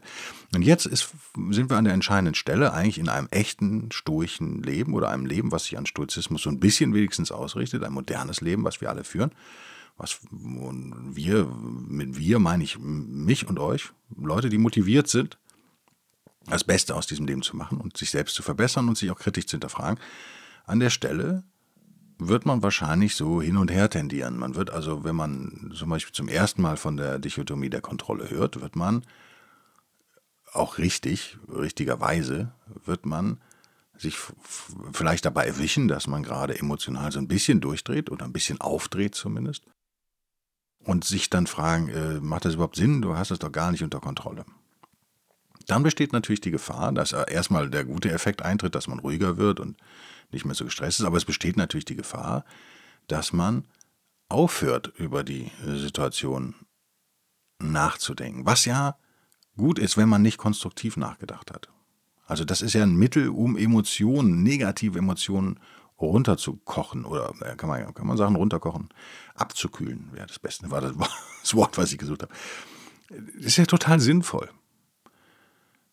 Und 0.54 0.62
jetzt 0.62 0.86
ist, 0.86 1.10
sind 1.50 1.70
wir 1.70 1.76
an 1.76 1.84
der 1.84 1.94
entscheidenden 1.94 2.34
Stelle, 2.34 2.72
eigentlich 2.72 2.98
in 2.98 3.08
einem 3.08 3.28
echten 3.30 3.90
stoischen 3.92 4.62
Leben 4.62 4.94
oder 4.94 5.08
einem 5.10 5.26
Leben, 5.26 5.52
was 5.52 5.64
sich 5.64 5.78
an 5.78 5.86
Stoizismus 5.86 6.42
so 6.42 6.50
ein 6.50 6.60
bisschen 6.60 6.94
wenigstens 6.94 7.32
ausrichtet, 7.32 7.84
ein 7.84 7.92
modernes 7.92 8.40
Leben, 8.40 8.64
was 8.64 8.80
wir 8.80 8.90
alle 8.90 9.04
führen. 9.04 9.32
Was 9.96 10.18
wir, 10.32 11.46
mit 11.46 12.18
wir 12.18 12.40
meine 12.40 12.64
ich 12.64 12.78
mich 12.80 13.46
und 13.46 13.60
euch, 13.60 13.92
Leute, 14.16 14.48
die 14.48 14.58
motiviert 14.58 15.06
sind, 15.06 15.38
das 16.46 16.64
Beste 16.64 16.96
aus 16.96 17.06
diesem 17.06 17.26
Leben 17.26 17.42
zu 17.42 17.56
machen 17.56 17.78
und 17.78 17.96
sich 17.96 18.10
selbst 18.10 18.34
zu 18.34 18.42
verbessern 18.42 18.88
und 18.88 18.98
sich 18.98 19.10
auch 19.12 19.18
kritisch 19.18 19.46
zu 19.46 19.52
hinterfragen. 19.52 20.00
An 20.66 20.80
der 20.80 20.90
Stelle 20.90 21.44
wird 22.18 22.46
man 22.46 22.62
wahrscheinlich 22.62 23.14
so 23.16 23.42
hin 23.42 23.56
und 23.56 23.70
her 23.70 23.90
tendieren. 23.90 24.38
Man 24.38 24.54
wird 24.54 24.70
also, 24.70 25.04
wenn 25.04 25.16
man 25.16 25.72
zum 25.74 25.90
Beispiel 25.90 26.14
zum 26.14 26.28
ersten 26.28 26.62
Mal 26.62 26.76
von 26.76 26.96
der 26.96 27.18
Dichotomie 27.18 27.70
der 27.70 27.80
Kontrolle 27.80 28.30
hört, 28.30 28.60
wird 28.60 28.76
man 28.76 29.04
auch 30.52 30.78
richtig, 30.78 31.38
richtigerweise, 31.48 32.52
wird 32.84 33.06
man 33.06 33.40
sich 33.96 34.16
vielleicht 34.92 35.24
dabei 35.24 35.46
erwischen, 35.46 35.88
dass 35.88 36.06
man 36.06 36.22
gerade 36.22 36.58
emotional 36.58 37.12
so 37.12 37.18
ein 37.18 37.28
bisschen 37.28 37.60
durchdreht 37.60 38.10
oder 38.10 38.24
ein 38.24 38.32
bisschen 38.32 38.60
aufdreht 38.60 39.14
zumindest. 39.14 39.64
Und 40.80 41.04
sich 41.04 41.30
dann 41.30 41.46
fragen, 41.46 41.88
äh, 41.88 42.20
macht 42.20 42.44
das 42.44 42.54
überhaupt 42.54 42.76
Sinn? 42.76 43.00
Du 43.00 43.16
hast 43.16 43.30
es 43.30 43.38
doch 43.38 43.52
gar 43.52 43.70
nicht 43.70 43.82
unter 43.82 44.00
Kontrolle. 44.00 44.44
Dann 45.66 45.82
besteht 45.82 46.12
natürlich 46.12 46.42
die 46.42 46.50
Gefahr, 46.50 46.92
dass 46.92 47.12
erstmal 47.12 47.70
der 47.70 47.84
gute 47.84 48.10
Effekt 48.10 48.42
eintritt, 48.42 48.74
dass 48.74 48.86
man 48.86 48.98
ruhiger 48.98 49.38
wird 49.38 49.60
und 49.60 49.78
nicht 50.34 50.44
mehr 50.44 50.54
so 50.54 50.64
gestresst 50.64 51.00
ist, 51.00 51.06
aber 51.06 51.16
es 51.16 51.24
besteht 51.24 51.56
natürlich 51.56 51.84
die 51.84 51.96
Gefahr, 51.96 52.44
dass 53.06 53.32
man 53.32 53.64
aufhört, 54.28 54.92
über 54.96 55.24
die 55.24 55.50
Situation 55.64 56.54
nachzudenken. 57.58 58.46
Was 58.46 58.64
ja 58.64 58.96
gut 59.56 59.78
ist, 59.78 59.96
wenn 59.96 60.08
man 60.08 60.22
nicht 60.22 60.38
konstruktiv 60.38 60.96
nachgedacht 60.96 61.52
hat. 61.52 61.68
Also 62.26 62.44
das 62.44 62.62
ist 62.62 62.72
ja 62.72 62.82
ein 62.82 62.96
Mittel, 62.96 63.28
um 63.28 63.56
Emotionen, 63.56 64.42
negative 64.42 64.98
Emotionen 64.98 65.60
runterzukochen 66.00 67.04
oder 67.04 67.32
äh, 67.40 67.54
kann 67.56 67.68
man, 67.68 67.94
kann 67.94 68.06
man 68.06 68.16
sagen, 68.16 68.36
runterkochen, 68.36 68.88
abzukühlen 69.34 70.08
wäre 70.12 70.26
das 70.26 70.38
Beste, 70.38 70.70
war 70.70 70.80
das, 70.80 70.94
das 71.42 71.54
Wort, 71.54 71.78
was 71.78 71.92
ich 71.92 71.98
gesucht 71.98 72.22
habe. 72.22 72.32
Das 73.08 73.46
ist 73.46 73.56
ja 73.56 73.66
total 73.66 74.00
sinnvoll. 74.00 74.50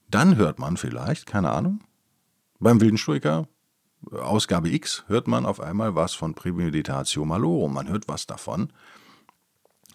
Dann 0.10 0.38
hört 0.38 0.60
man 0.60 0.78
vielleicht, 0.78 1.26
keine 1.26 1.52
Ahnung, 1.52 1.82
beim 2.60 2.82
wilden 2.82 2.98
Stoiker, 2.98 3.48
Ausgabe 4.10 4.70
X, 4.70 5.04
hört 5.08 5.28
man 5.28 5.46
auf 5.46 5.60
einmal 5.60 5.96
was 5.96 6.14
von 6.14 6.34
Premeditatio 6.34 7.24
Malorum. 7.24 7.74
Man 7.74 7.88
hört 7.88 8.08
was 8.08 8.26
davon, 8.26 8.74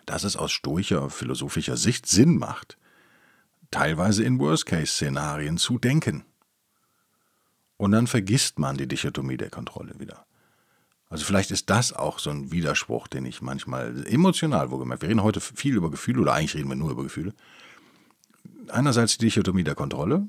dass 0.06 0.24
es 0.24 0.36
aus 0.36 0.52
stoischer, 0.52 1.10
philosophischer 1.10 1.76
Sicht 1.76 2.06
Sinn 2.06 2.38
macht, 2.38 2.78
teilweise 3.70 4.22
in 4.22 4.38
Worst-Case-Szenarien 4.38 5.58
zu 5.58 5.78
denken. 5.78 6.24
Und 7.76 7.90
dann 7.92 8.06
vergisst 8.06 8.58
man 8.58 8.76
die 8.76 8.88
Dichotomie 8.88 9.36
der 9.36 9.50
Kontrolle 9.50 9.98
wieder. 9.98 10.24
Also 11.08 11.24
vielleicht 11.24 11.50
ist 11.50 11.70
das 11.70 11.92
auch 11.92 12.18
so 12.18 12.30
ein 12.30 12.50
Widerspruch, 12.50 13.06
den 13.08 13.26
ich 13.26 13.42
manchmal 13.42 14.06
emotional, 14.06 14.70
wo 14.70 14.78
gemerkt, 14.78 15.02
wir 15.02 15.08
reden 15.08 15.22
heute 15.22 15.40
viel 15.40 15.76
über 15.76 15.90
Gefühle 15.90 16.20
oder 16.20 16.34
eigentlich 16.34 16.54
reden 16.54 16.68
wir 16.68 16.76
nur 16.76 16.90
über 16.90 17.02
Gefühle, 17.02 17.34
einerseits 18.68 19.18
die 19.18 19.26
Dichotomie 19.26 19.64
der 19.64 19.74
Kontrolle, 19.74 20.28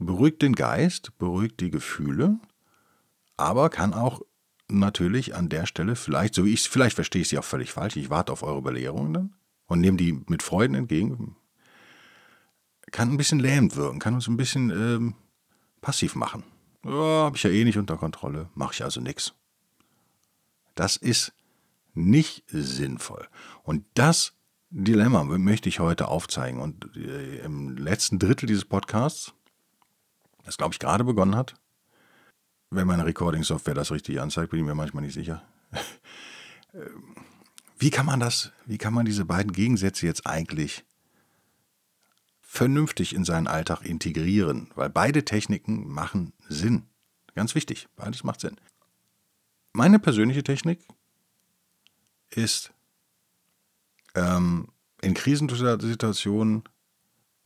beruhigt 0.00 0.42
den 0.42 0.54
Geist, 0.54 1.16
beruhigt 1.18 1.60
die 1.60 1.70
Gefühle, 1.70 2.40
aber 3.36 3.70
kann 3.70 3.94
auch 3.94 4.22
natürlich 4.68 5.34
an 5.34 5.48
der 5.48 5.66
Stelle 5.66 5.94
vielleicht, 5.94 6.34
so 6.34 6.44
wie 6.44 6.52
ich 6.52 6.60
es, 6.60 6.66
vielleicht 6.66 6.94
verstehe 6.94 7.22
ich 7.22 7.28
sie 7.28 7.38
auch 7.38 7.44
völlig 7.44 7.72
falsch, 7.72 7.96
ich 7.96 8.10
warte 8.10 8.32
auf 8.32 8.42
eure 8.42 8.62
Belehrungen 8.62 9.12
dann 9.12 9.34
und 9.66 9.80
nehme 9.80 9.96
die 9.96 10.20
mit 10.26 10.42
Freuden 10.42 10.74
entgegen, 10.74 11.36
kann 12.90 13.10
ein 13.10 13.16
bisschen 13.16 13.40
lähmend 13.40 13.76
wirken, 13.76 13.98
kann 13.98 14.14
uns 14.14 14.26
ein 14.26 14.36
bisschen 14.36 14.70
ähm, 14.70 15.14
passiv 15.80 16.16
machen. 16.16 16.42
Ja, 16.84 16.90
habe 16.90 17.36
ich 17.36 17.42
ja 17.42 17.50
eh 17.50 17.64
nicht 17.64 17.78
unter 17.78 17.96
Kontrolle, 17.96 18.48
mache 18.54 18.74
ich 18.74 18.82
also 18.82 19.00
nichts. 19.00 19.34
Das 20.74 20.96
ist 20.96 21.32
nicht 21.94 22.44
sinnvoll. 22.48 23.28
Und 23.62 23.84
das 23.94 24.32
Dilemma 24.70 25.24
möchte 25.24 25.68
ich 25.68 25.80
heute 25.80 26.08
aufzeigen. 26.08 26.60
Und 26.60 26.96
äh, 26.96 27.40
im 27.40 27.76
letzten 27.76 28.18
Drittel 28.18 28.46
dieses 28.46 28.64
Podcasts, 28.64 29.34
das 30.50 30.56
glaube 30.56 30.72
ich 30.72 30.80
gerade 30.80 31.04
begonnen 31.04 31.36
hat, 31.36 31.54
wenn 32.70 32.88
meine 32.88 33.06
Recording-Software 33.06 33.74
das 33.74 33.92
richtig 33.92 34.20
anzeigt, 34.20 34.50
bin 34.50 34.58
ich 34.58 34.66
mir 34.66 34.74
manchmal 34.74 35.04
nicht 35.04 35.14
sicher. 35.14 35.44
Wie 37.78 37.90
kann 37.90 38.04
man 38.04 38.20
das, 38.20 38.52
wie 38.66 38.76
kann 38.76 38.92
man 38.92 39.06
diese 39.06 39.24
beiden 39.24 39.52
Gegensätze 39.52 40.04
jetzt 40.04 40.26
eigentlich 40.26 40.84
vernünftig 42.42 43.14
in 43.14 43.24
seinen 43.24 43.46
Alltag 43.46 43.82
integrieren? 43.86 44.70
Weil 44.74 44.90
beide 44.90 45.24
Techniken 45.24 45.88
machen 45.88 46.34
Sinn. 46.46 46.86
Ganz 47.34 47.54
wichtig, 47.54 47.88
beides 47.96 48.22
macht 48.22 48.40
Sinn. 48.40 48.60
Meine 49.72 49.98
persönliche 49.98 50.42
Technik 50.42 50.86
ist 52.28 52.70
ähm, 54.14 54.68
in 55.00 55.14
Krisensituationen, 55.14 56.64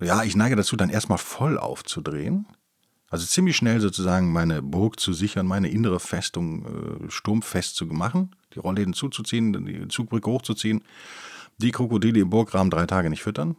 ja, 0.00 0.24
ich 0.24 0.34
neige 0.34 0.56
dazu, 0.56 0.74
dann 0.74 0.90
erstmal 0.90 1.18
voll 1.18 1.58
aufzudrehen. 1.58 2.48
Also 3.14 3.26
ziemlich 3.26 3.54
schnell 3.56 3.80
sozusagen 3.80 4.32
meine 4.32 4.60
Burg 4.60 4.98
zu 4.98 5.12
sichern, 5.12 5.46
meine 5.46 5.68
innere 5.68 6.00
Festung 6.00 7.06
äh, 7.06 7.10
sturmfest 7.12 7.76
zu 7.76 7.86
machen, 7.86 8.34
die 8.52 8.58
Rollläden 8.58 8.92
zuzuziehen, 8.92 9.52
die 9.64 9.86
Zugbrücke 9.86 10.28
hochzuziehen, 10.28 10.82
die 11.58 11.70
Krokodile 11.70 12.18
im 12.18 12.30
Burgrahmen 12.30 12.72
drei 12.72 12.86
Tage 12.86 13.10
nicht 13.10 13.22
füttern. 13.22 13.54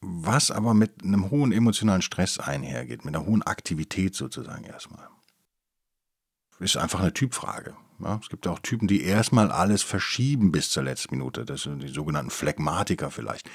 Was 0.00 0.50
aber 0.50 0.72
mit 0.72 1.04
einem 1.04 1.30
hohen 1.30 1.52
emotionalen 1.52 2.00
Stress 2.00 2.38
einhergeht, 2.38 3.04
mit 3.04 3.14
einer 3.14 3.26
hohen 3.26 3.42
Aktivität 3.42 4.14
sozusagen 4.14 4.64
erstmal. 4.64 5.06
Ist 6.60 6.78
einfach 6.78 7.00
eine 7.00 7.12
Typfrage. 7.12 7.76
Ja, 7.98 8.20
es 8.22 8.30
gibt 8.30 8.46
auch 8.46 8.60
Typen, 8.60 8.88
die 8.88 9.02
erstmal 9.02 9.50
alles 9.50 9.82
verschieben 9.82 10.50
bis 10.50 10.70
zur 10.70 10.82
letzten 10.82 11.18
Minute. 11.18 11.44
Das 11.44 11.64
sind 11.64 11.82
die 11.82 11.88
sogenannten 11.88 12.30
Phlegmatiker 12.30 13.10
vielleicht. 13.10 13.50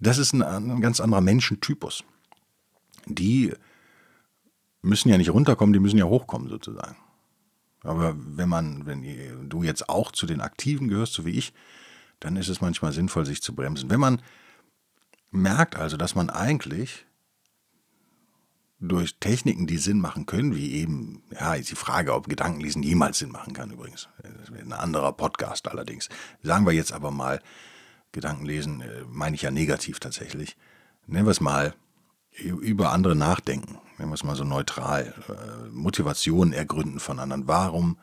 Das 0.00 0.18
ist 0.18 0.32
ein, 0.32 0.42
ein 0.42 0.80
ganz 0.80 0.98
anderer 0.98 1.20
Menschentypus. 1.20 2.02
Die 3.06 3.54
müssen 4.86 5.08
ja 5.08 5.18
nicht 5.18 5.30
runterkommen, 5.30 5.72
die 5.72 5.80
müssen 5.80 5.98
ja 5.98 6.04
hochkommen 6.04 6.48
sozusagen. 6.48 6.96
Aber 7.82 8.16
wenn 8.16 8.48
man, 8.48 8.86
wenn 8.86 9.48
du 9.48 9.62
jetzt 9.62 9.88
auch 9.88 10.10
zu 10.10 10.26
den 10.26 10.40
Aktiven 10.40 10.88
gehörst, 10.88 11.12
so 11.12 11.24
wie 11.24 11.38
ich, 11.38 11.52
dann 12.20 12.36
ist 12.36 12.48
es 12.48 12.60
manchmal 12.60 12.92
sinnvoll, 12.92 13.26
sich 13.26 13.42
zu 13.42 13.54
bremsen. 13.54 13.90
Wenn 13.90 14.00
man 14.00 14.22
merkt 15.30 15.76
also, 15.76 15.96
dass 15.96 16.14
man 16.14 16.30
eigentlich 16.30 17.06
durch 18.78 19.18
Techniken, 19.18 19.66
die 19.66 19.78
Sinn 19.78 20.00
machen 20.00 20.26
können, 20.26 20.54
wie 20.54 20.72
eben, 20.72 21.22
ja, 21.30 21.54
ist 21.54 21.70
die 21.70 21.76
Frage, 21.76 22.14
ob 22.14 22.28
Gedankenlesen 22.28 22.82
jemals 22.82 23.18
Sinn 23.18 23.30
machen 23.30 23.54
kann 23.54 23.70
übrigens. 23.70 24.08
Das 24.22 24.50
wäre 24.52 24.62
ein 24.62 24.72
anderer 24.72 25.12
Podcast 25.12 25.68
allerdings. 25.68 26.08
Sagen 26.42 26.66
wir 26.66 26.72
jetzt 26.72 26.92
aber 26.92 27.10
mal, 27.10 27.40
Gedankenlesen 28.12 28.80
äh, 28.82 29.04
meine 29.08 29.36
ich 29.36 29.42
ja 29.42 29.50
negativ 29.50 29.98
tatsächlich. 29.98 30.56
Nennen 31.06 31.26
wir 31.26 31.30
es 31.30 31.40
mal 31.40 31.74
über 32.38 32.92
andere 32.92 33.16
nachdenken. 33.16 33.78
Nennen 33.98 34.10
wir 34.10 34.14
es 34.14 34.24
mal 34.24 34.36
so 34.36 34.44
neutral. 34.44 35.14
Äh, 35.28 35.70
Motivation 35.70 36.52
ergründen 36.52 37.00
von 37.00 37.18
anderen. 37.18 37.48
Warum 37.48 37.98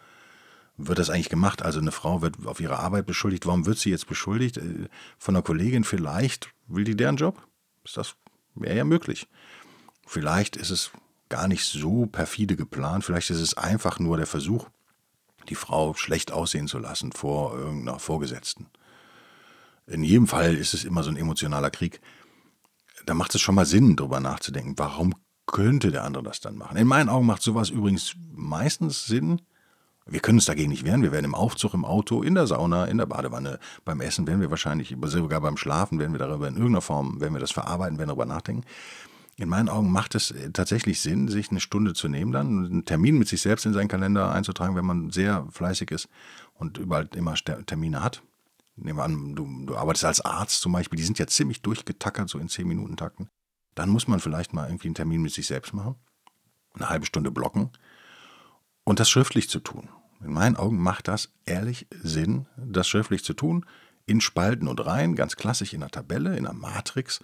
wird 0.78 0.98
das 0.98 1.10
eigentlich 1.10 1.30
gemacht? 1.30 1.62
Also 1.62 1.80
eine 1.80 1.92
Frau 1.92 2.22
wird 2.22 2.46
auf 2.46 2.60
ihre 2.60 2.80
Arbeit 2.80 3.06
beschuldigt. 3.06 3.46
Warum 3.46 3.66
wird 3.66 3.78
sie 3.78 3.92
jetzt 3.92 4.08
beschuldigt? 4.08 4.58
Äh, 4.58 4.90
von 5.18 5.36
einer 5.36 5.44
Kollegin 5.44 5.84
vielleicht? 5.84 6.50
Will 6.68 6.84
die 6.84 6.96
deren 6.96 7.18
Job? 7.18 7.46
Ist 7.84 7.98
das 7.98 8.16
wäre 8.56 8.78
ja 8.78 8.84
möglich. 8.84 9.28
Vielleicht 10.06 10.56
ist 10.56 10.70
es 10.70 10.92
gar 11.30 11.48
nicht 11.48 11.66
so 11.66 12.06
perfide 12.06 12.56
geplant, 12.56 13.04
vielleicht 13.04 13.30
ist 13.30 13.40
es 13.40 13.58
einfach 13.58 14.00
nur 14.00 14.18
der 14.18 14.28
Versuch, 14.28 14.68
die 15.50 15.56
Frau 15.56 15.94
schlecht 15.96 16.32
aussehen 16.32 16.68
zu 16.68 16.78
lassen 16.78 17.12
vor 17.12 17.58
irgendeiner 17.58 18.00
Vorgesetzten. 18.00 18.68
In 19.88 20.04
jedem 20.04 20.28
Fall 20.28 20.56
ist 20.56 20.74
es 20.74 20.86
immer 20.86 21.04
so 21.04 21.10
ein 21.10 21.18
emotionaler 21.18 21.72
Krieg. 21.72 22.00
Da 23.06 23.14
macht 23.14 23.36
es 23.36 23.42
schon 23.42 23.56
mal 23.56 23.66
Sinn, 23.66 23.96
darüber 23.96 24.20
nachzudenken, 24.20 24.74
warum 24.78 25.14
könnte 25.46 25.92
der 25.92 26.04
andere 26.04 26.24
das 26.24 26.40
dann 26.40 26.58
machen. 26.58 26.78
In 26.78 26.88
meinen 26.88 27.10
Augen 27.10 27.26
macht 27.26 27.42
sowas 27.42 27.70
übrigens 27.70 28.16
meistens 28.32 29.06
Sinn. 29.06 29.42
Wir 30.06 30.20
können 30.20 30.38
uns 30.38 30.46
dagegen 30.46 30.70
nicht 30.70 30.86
wehren. 30.86 31.02
Wir 31.02 31.12
werden 31.12 31.26
im 31.26 31.36
Aufzug, 31.36 31.74
im 31.74 31.86
Auto, 31.86 32.24
in 32.24 32.36
der 32.36 32.48
Sauna, 32.48 32.86
in 32.86 32.98
der 32.98 33.06
Badewanne, 33.06 33.60
beim 33.86 34.02
Essen 34.02 34.26
werden 34.28 34.42
wir 34.42 34.50
wahrscheinlich, 34.50 34.96
sogar 35.04 35.42
beim 35.42 35.58
Schlafen 35.58 36.00
werden 36.00 36.14
wir 36.14 36.20
darüber 36.20 36.48
in 36.48 36.56
irgendeiner 36.56 36.82
Form, 36.82 37.20
werden 37.22 37.34
wir 37.34 37.40
das 37.40 37.52
verarbeiten, 37.52 37.98
werden 37.98 38.10
darüber 38.10 38.26
nachdenken 38.26 38.64
in 39.36 39.50
meinen 39.50 39.70
Augen 39.70 39.92
macht 39.92 40.16
es 40.16 40.32
äh, 40.32 40.52
tatsächlich 40.52 41.02
Sinn, 41.02 41.28
sich 41.28 41.50
eine 41.50 41.60
Stunde 41.60 41.94
zu 41.94 42.08
nehmen, 42.08 42.32
dann 42.32 42.66
einen 42.66 42.86
Termin 42.86 43.18
mit 43.18 43.28
sich 43.28 43.42
selbst 43.42 43.66
in 43.66 43.74
seinen 43.74 43.88
Kalender 43.88 44.32
einzutragen, 44.32 44.76
wenn 44.76 44.86
man 44.86 45.10
sehr 45.12 45.48
fleißig 45.52 45.92
ist 45.92 46.08
und 46.54 46.78
überall 46.78 47.10
immer 47.16 47.34
Termine 47.36 48.04
hat. 48.04 48.22
Nehmen 48.76 48.98
wir 48.98 49.04
an, 49.04 49.36
du, 49.36 49.66
du 49.66 49.76
arbeitest 49.76 50.06
als 50.06 50.22
Arzt 50.22 50.62
zum 50.62 50.72
Beispiel, 50.72 50.98
die 50.98 51.04
sind 51.04 51.20
ja 51.20 51.28
ziemlich 51.28 51.62
durchgetackert, 51.62 52.30
so 52.30 52.40
in 52.40 52.48
10-Minuten-Takten. 52.48 53.30
Dann 53.76 53.90
muss 53.90 54.08
man 54.08 54.20
vielleicht 54.20 54.54
mal 54.54 54.68
irgendwie 54.68 54.88
einen 54.88 54.96
Termin 54.96 55.22
mit 55.22 55.32
sich 55.32 55.48
selbst 55.48 55.74
machen, 55.74 55.96
eine 56.74 56.90
halbe 56.90 57.06
Stunde 57.06 57.32
blocken 57.32 57.72
und 58.84 59.00
das 59.00 59.10
schriftlich 59.10 59.50
zu 59.50 59.60
tun. 59.60 59.90
In 60.24 60.34
meinen 60.34 60.56
Augen 60.56 60.82
macht 60.82 61.08
das 61.08 61.34
ehrlich 61.46 61.88
Sinn, 61.92 62.48
das 62.56 62.88
schriftlich 62.88 63.24
zu 63.24 63.34
tun, 63.34 63.66
in 64.06 64.22
Spalten 64.22 64.68
und 64.68 64.86
Reihen, 64.86 65.16
ganz 65.16 65.36
klassisch 65.36 65.74
in 65.74 65.82
einer 65.82 65.92
Tabelle, 65.92 66.36
in 66.38 66.46
einer 66.46 66.58
Matrix, 66.58 67.20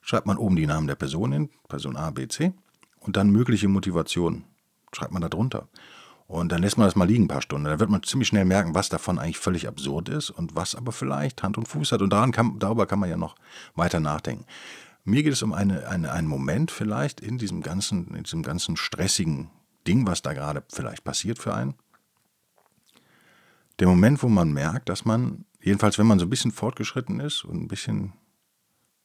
schreibt 0.00 0.26
man 0.26 0.38
oben 0.38 0.56
die 0.56 0.66
Namen 0.66 0.86
der 0.86 0.94
Person 0.94 1.32
hin, 1.32 1.50
Person 1.68 1.96
A, 1.96 2.10
B, 2.10 2.28
C, 2.28 2.52
und 3.00 3.16
dann 3.16 3.30
mögliche 3.30 3.68
Motivationen 3.68 4.44
schreibt 4.92 5.12
man 5.12 5.22
da 5.22 5.28
drunter. 5.28 5.68
Und 6.30 6.52
dann 6.52 6.62
lässt 6.62 6.78
man 6.78 6.86
das 6.86 6.94
mal 6.94 7.08
liegen 7.08 7.24
ein 7.24 7.28
paar 7.28 7.42
Stunden. 7.42 7.64
Da 7.64 7.80
wird 7.80 7.90
man 7.90 8.04
ziemlich 8.04 8.28
schnell 8.28 8.44
merken, 8.44 8.72
was 8.72 8.88
davon 8.88 9.18
eigentlich 9.18 9.40
völlig 9.40 9.66
absurd 9.66 10.08
ist 10.08 10.30
und 10.30 10.54
was 10.54 10.76
aber 10.76 10.92
vielleicht 10.92 11.42
Hand 11.42 11.58
und 11.58 11.66
Fuß 11.66 11.90
hat. 11.90 12.02
Und 12.02 12.12
daran 12.12 12.30
kann, 12.30 12.60
darüber 12.60 12.86
kann 12.86 13.00
man 13.00 13.10
ja 13.10 13.16
noch 13.16 13.34
weiter 13.74 13.98
nachdenken. 13.98 14.44
Mir 15.02 15.24
geht 15.24 15.32
es 15.32 15.42
um 15.42 15.52
eine, 15.52 15.88
eine, 15.88 16.12
einen 16.12 16.28
Moment 16.28 16.70
vielleicht 16.70 17.20
in 17.20 17.36
diesem, 17.36 17.62
ganzen, 17.62 18.14
in 18.14 18.22
diesem 18.22 18.44
ganzen 18.44 18.76
stressigen 18.76 19.50
Ding, 19.88 20.06
was 20.06 20.22
da 20.22 20.32
gerade 20.32 20.62
vielleicht 20.72 21.02
passiert 21.02 21.40
für 21.40 21.52
einen. 21.52 21.74
Der 23.80 23.88
Moment, 23.88 24.22
wo 24.22 24.28
man 24.28 24.52
merkt, 24.52 24.88
dass 24.88 25.04
man, 25.04 25.46
jedenfalls 25.60 25.98
wenn 25.98 26.06
man 26.06 26.20
so 26.20 26.26
ein 26.26 26.30
bisschen 26.30 26.52
fortgeschritten 26.52 27.18
ist 27.18 27.44
und 27.44 27.60
ein 27.60 27.66
bisschen 27.66 28.12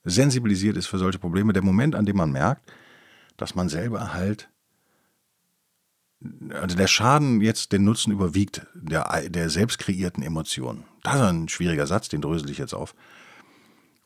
sensibilisiert 0.03 0.77
ist 0.77 0.85
für 0.85 0.99
solche 0.99 1.17
Probleme, 1.17 1.53
der 1.53 1.63
Moment, 1.63 1.95
an 1.95 2.05
dem 2.05 2.17
man 2.17 2.31
merkt, 2.31 2.71
dass 3.35 3.55
man 3.55 3.67
selber 3.67 4.13
halt, 4.13 4.47
also 6.53 6.75
der 6.75 6.87
Schaden 6.87 7.41
jetzt 7.41 7.71
den 7.71 7.83
Nutzen 7.83 8.11
überwiegt, 8.11 8.65
der, 8.73 9.29
der 9.29 9.49
selbst 9.49 9.79
kreierten 9.79 10.23
Emotionen. 10.23 10.83
Das 11.03 11.15
ist 11.15 11.21
ein 11.21 11.49
schwieriger 11.49 11.87
Satz, 11.87 12.09
den 12.09 12.21
drösel 12.21 12.49
ich 12.49 12.57
jetzt 12.57 12.73
auf. 12.73 12.95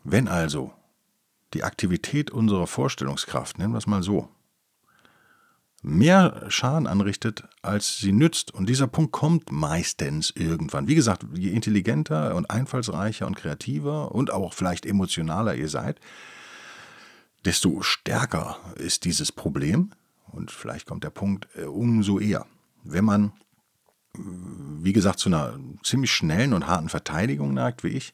Wenn 0.04 0.28
also 0.28 0.74
die 1.54 1.64
Aktivität 1.64 2.32
unserer 2.32 2.68
Vorstellungskraft, 2.68 3.58
nennen 3.58 3.74
wir 3.74 3.78
es 3.78 3.88
mal 3.88 4.04
so, 4.04 4.30
mehr 5.82 6.46
Schaden 6.50 6.88
anrichtet, 6.88 7.44
als 7.62 7.98
sie 7.98 8.12
nützt. 8.12 8.54
Und 8.54 8.68
dieser 8.68 8.88
Punkt 8.88 9.12
kommt 9.12 9.52
meistens 9.52 10.32
irgendwann. 10.36 10.88
Wie 10.88 10.96
gesagt, 10.96 11.26
je 11.34 11.52
intelligenter 11.52 12.36
und 12.36 12.50
einfallsreicher 12.50 13.26
und 13.26 13.36
kreativer 13.36 14.14
und 14.14 14.32
auch 14.32 14.54
vielleicht 14.54 14.86
emotionaler 14.86 15.56
ihr 15.56 15.70
seid, 15.70 16.00
desto 17.46 17.82
stärker 17.82 18.58
ist 18.76 19.06
dieses 19.06 19.32
Problem. 19.32 19.92
Und 20.32 20.52
vielleicht 20.52 20.86
kommt 20.86 21.04
der 21.04 21.10
Punkt 21.10 21.48
äh, 21.56 21.64
umso 21.64 22.20
eher. 22.20 22.46
Wenn 22.84 23.06
man, 23.06 23.34
wie 24.14 24.94
gesagt, 24.94 25.20
zu 25.20 25.30
einer 25.30 25.60
ziemlich 25.84 26.12
schnellen 26.12 26.54
und 26.54 26.68
harten 26.68 26.90
Verteidigung 26.90 27.54
neigt, 27.54 27.84
wie 27.84 27.90
ich, 27.90 28.14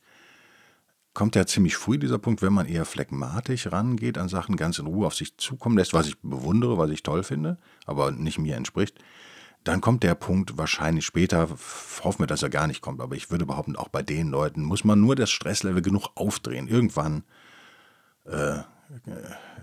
kommt 1.13 1.36
ja 1.36 1.45
ziemlich 1.47 1.78
früh 1.78 1.97
dieser 1.97 2.19
Punkt, 2.19 2.41
wenn 2.41 2.54
man 2.54 2.67
eher 2.67 2.86
phlegmatisch 2.86 3.71
rangeht 3.71 4.17
an 4.17 4.28
Sachen, 4.28 4.58
ganz 4.58 4.78
in 4.78 4.86
Ruhe 4.86 5.08
auf 5.08 5.15
sich 5.15 5.38
zukommen 5.38 5.78
lässt, 5.78 5.93
was 5.93 6.08
ich 6.08 6.19
bewundere, 6.19 6.78
was 6.78 6.89
ich 6.91 7.04
toll 7.04 7.23
finde, 7.23 7.58
aber 7.86 8.12
nicht 8.12 8.38
mir 8.38 8.58
entspricht. 8.58 8.99
Dann 9.63 9.82
kommt 9.82 10.04
der 10.04 10.13
Punkt 10.13 10.58
wahrscheinlich 10.58 11.06
später, 11.06 11.49
hoffen 12.04 12.19
wir, 12.19 12.28
dass 12.28 12.43
er 12.43 12.49
gar 12.49 12.67
nicht 12.67 12.82
kommt, 12.82 13.01
aber 13.01 13.15
ich 13.15 13.32
würde 13.32 13.45
behaupten, 13.45 13.75
auch 13.75 13.88
bei 13.88 14.04
den 14.04 14.30
Leuten 14.30 14.62
muss 14.62 14.84
man 14.84 14.99
nur 14.99 15.15
das 15.15 15.32
Stresslevel 15.32 15.82
genug 15.82 16.10
aufdrehen. 16.15 16.67
Irgendwann, 16.67 17.23
äh, 18.25 18.60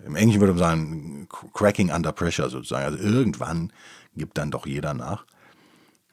im 0.04 0.16
Englischen 0.16 0.40
würde 0.40 0.54
man 0.54 0.58
sagen, 0.58 1.28
cracking 1.52 1.92
under 1.92 2.12
pressure 2.12 2.50
sozusagen. 2.50 2.84
Also 2.84 2.98
irgendwann 2.98 3.72
gibt 4.14 4.38
dann 4.38 4.50
doch 4.50 4.66
jeder 4.66 4.94
nach. 4.94 5.24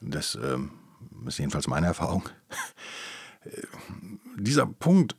Das 0.00 0.34
äh, 0.34 0.58
ist 1.26 1.38
jedenfalls 1.38 1.66
meine 1.66 1.86
Erfahrung. 1.86 2.28
Dieser 4.36 4.66
Punkt 4.66 5.16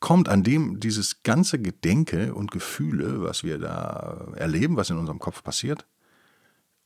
kommt, 0.00 0.28
an 0.28 0.42
dem 0.42 0.80
dieses 0.80 1.22
ganze 1.22 1.58
Gedenke 1.58 2.34
und 2.34 2.50
Gefühle, 2.50 3.22
was 3.22 3.44
wir 3.44 3.58
da 3.58 4.32
erleben, 4.36 4.76
was 4.76 4.90
in 4.90 4.98
unserem 4.98 5.18
Kopf 5.18 5.42
passiert, 5.42 5.86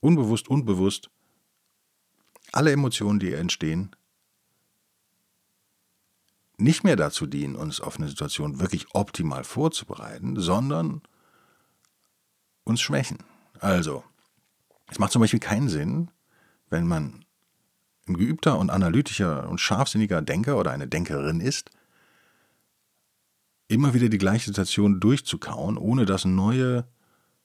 unbewusst, 0.00 0.48
unbewusst, 0.48 1.10
alle 2.52 2.72
Emotionen, 2.72 3.18
die 3.18 3.32
entstehen, 3.32 3.95
nicht 6.58 6.84
mehr 6.84 6.96
dazu 6.96 7.26
dienen, 7.26 7.56
uns 7.56 7.80
auf 7.80 7.98
eine 7.98 8.08
Situation 8.08 8.60
wirklich 8.60 8.86
optimal 8.94 9.44
vorzubereiten, 9.44 10.40
sondern 10.40 11.02
uns 12.64 12.80
schwächen. 12.80 13.18
Also, 13.60 14.04
es 14.88 14.98
macht 14.98 15.12
zum 15.12 15.20
Beispiel 15.20 15.40
keinen 15.40 15.68
Sinn, 15.68 16.10
wenn 16.70 16.86
man 16.86 17.24
ein 18.08 18.16
geübter 18.16 18.58
und 18.58 18.70
analytischer 18.70 19.48
und 19.48 19.60
scharfsinniger 19.60 20.22
Denker 20.22 20.56
oder 20.56 20.70
eine 20.70 20.86
Denkerin 20.86 21.40
ist, 21.40 21.70
immer 23.68 23.94
wieder 23.94 24.08
die 24.08 24.18
gleiche 24.18 24.46
Situation 24.46 25.00
durchzukauen, 25.00 25.76
ohne 25.76 26.04
dass 26.06 26.24
neue 26.24 26.86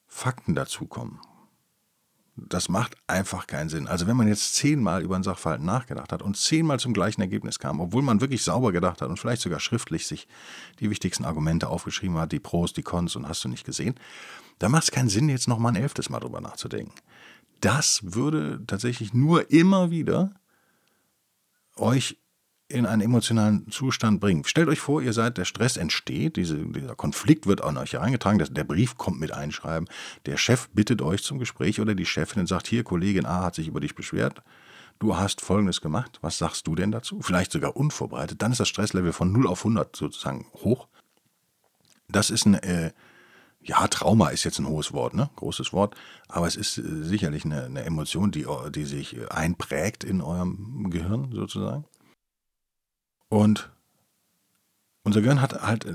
Fakten 0.08 0.56
dazukommen. 0.56 1.20
Das 2.36 2.70
macht 2.70 2.96
einfach 3.08 3.46
keinen 3.46 3.70
Sinn. 3.70 3.88
Also 3.88 4.08
wenn 4.08 4.16
man 4.16 4.28
jetzt 4.28 4.56
zehnmal 4.56 5.04
über 5.04 5.16
einen 5.16 5.24
Sachverhalt 5.24 5.62
nachgedacht 5.62 6.12
hat 6.14 6.22
und 6.22 6.38
zehnmal 6.38 6.80
zum 6.80 6.94
gleichen 6.94 7.22
Ergebnis 7.22 7.60
kam, 7.60 7.80
obwohl 7.80 8.02
man 8.02 8.22
wirklich 8.22 8.44
sauber 8.44 8.72
gedacht 8.72 9.02
hat 9.02 9.10
und 9.10 9.18
vielleicht 9.18 9.42
sogar 9.42 9.60
schriftlich 9.60 10.08
sich 10.08 10.28
die 10.80 10.90
wichtigsten 10.90 11.26
Argumente 11.26 11.68
aufgeschrieben 11.68 12.18
hat, 12.18 12.32
die 12.32 12.40
Pros, 12.40 12.74
die 12.74 12.84
Cons 12.84 13.16
und 13.16 13.28
hast 13.28 13.44
du 13.44 13.50
nicht 13.50 13.66
gesehen, 13.66 13.96
da 14.60 14.70
macht 14.70 14.84
es 14.84 14.92
keinen 14.92 15.10
Sinn, 15.10 15.28
jetzt 15.28 15.48
nochmal 15.48 15.74
ein 15.74 15.82
elftes 15.82 16.10
Mal 16.10 16.20
drüber 16.20 16.40
nachzudenken. 16.40 16.94
Das 17.60 18.00
würde 18.04 18.64
tatsächlich 18.66 19.14
nur 19.14 19.52
immer 19.52 19.92
wieder 19.92 20.34
euch 21.76 22.18
in 22.72 22.86
einen 22.86 23.02
emotionalen 23.02 23.70
Zustand 23.70 24.20
bringen. 24.20 24.44
Stellt 24.46 24.70
euch 24.70 24.80
vor, 24.80 25.02
ihr 25.02 25.14
seid, 25.14 25.38
der 25.38 25.46
Stress 25.46 25.78
entsteht, 25.78 26.38
diese, 26.38 26.58
dieser 26.58 26.96
Konflikt 26.96 27.48
wird 27.48 27.64
an 27.64 27.78
euch 27.78 27.94
hereingetragen, 27.94 28.44
der 28.54 28.64
Brief 28.64 28.98
kommt 28.98 29.20
mit 29.20 29.32
einschreiben, 29.32 29.88
der 30.26 30.38
Chef 30.38 30.70
bittet 30.70 31.02
euch 31.02 31.24
zum 31.24 31.40
Gespräch 31.40 31.80
oder 31.80 31.96
die 31.96 32.06
Chefin 32.06 32.48
sagt, 32.48 32.68
hier, 32.68 32.84
Kollegin 32.84 33.26
A 33.26 33.44
hat 33.44 33.56
sich 33.56 33.68
über 33.68 33.80
dich 33.80 33.96
beschwert, 33.96 34.42
du 35.00 35.18
hast 35.18 35.42
Folgendes 35.42 35.82
gemacht, 35.82 36.20
was 36.22 36.38
sagst 36.38 36.68
du 36.68 36.76
denn 36.76 36.92
dazu? 36.92 37.20
Vielleicht 37.22 37.52
sogar 37.52 37.76
unvorbereitet, 37.76 38.42
dann 38.42 38.52
ist 38.52 38.60
das 38.60 38.70
Stresslevel 38.70 39.14
von 39.14 39.32
0 39.32 39.48
auf 39.48 39.60
100 39.60 39.96
sozusagen 39.96 40.48
hoch. 40.64 40.88
Das 42.08 42.30
ist 42.30 42.46
ein, 42.46 42.56
äh, 42.56 42.92
ja, 43.64 43.88
Trauma 43.88 44.30
ist 44.30 44.44
jetzt 44.44 44.60
ein 44.60 44.68
hohes 44.68 44.92
Wort, 44.94 45.14
ne? 45.14 45.30
großes 45.36 45.72
Wort, 45.74 45.96
aber 46.28 46.48
es 46.48 46.56
ist 46.56 46.78
äh, 46.78 47.04
sicherlich 47.04 47.46
eine, 47.46 47.66
eine 47.66 47.84
Emotion, 47.84 48.32
die, 48.32 48.46
die 48.74 48.86
sich 48.86 49.18
einprägt 49.32 50.04
in 50.04 50.22
eurem 50.22 50.90
Gehirn 50.90 51.32
sozusagen. 51.32 51.86
Und 53.32 53.72
unser 55.04 55.22
Gehirn 55.22 55.42
hat 55.42 55.62
halt 55.62 55.86
äh, 55.86 55.94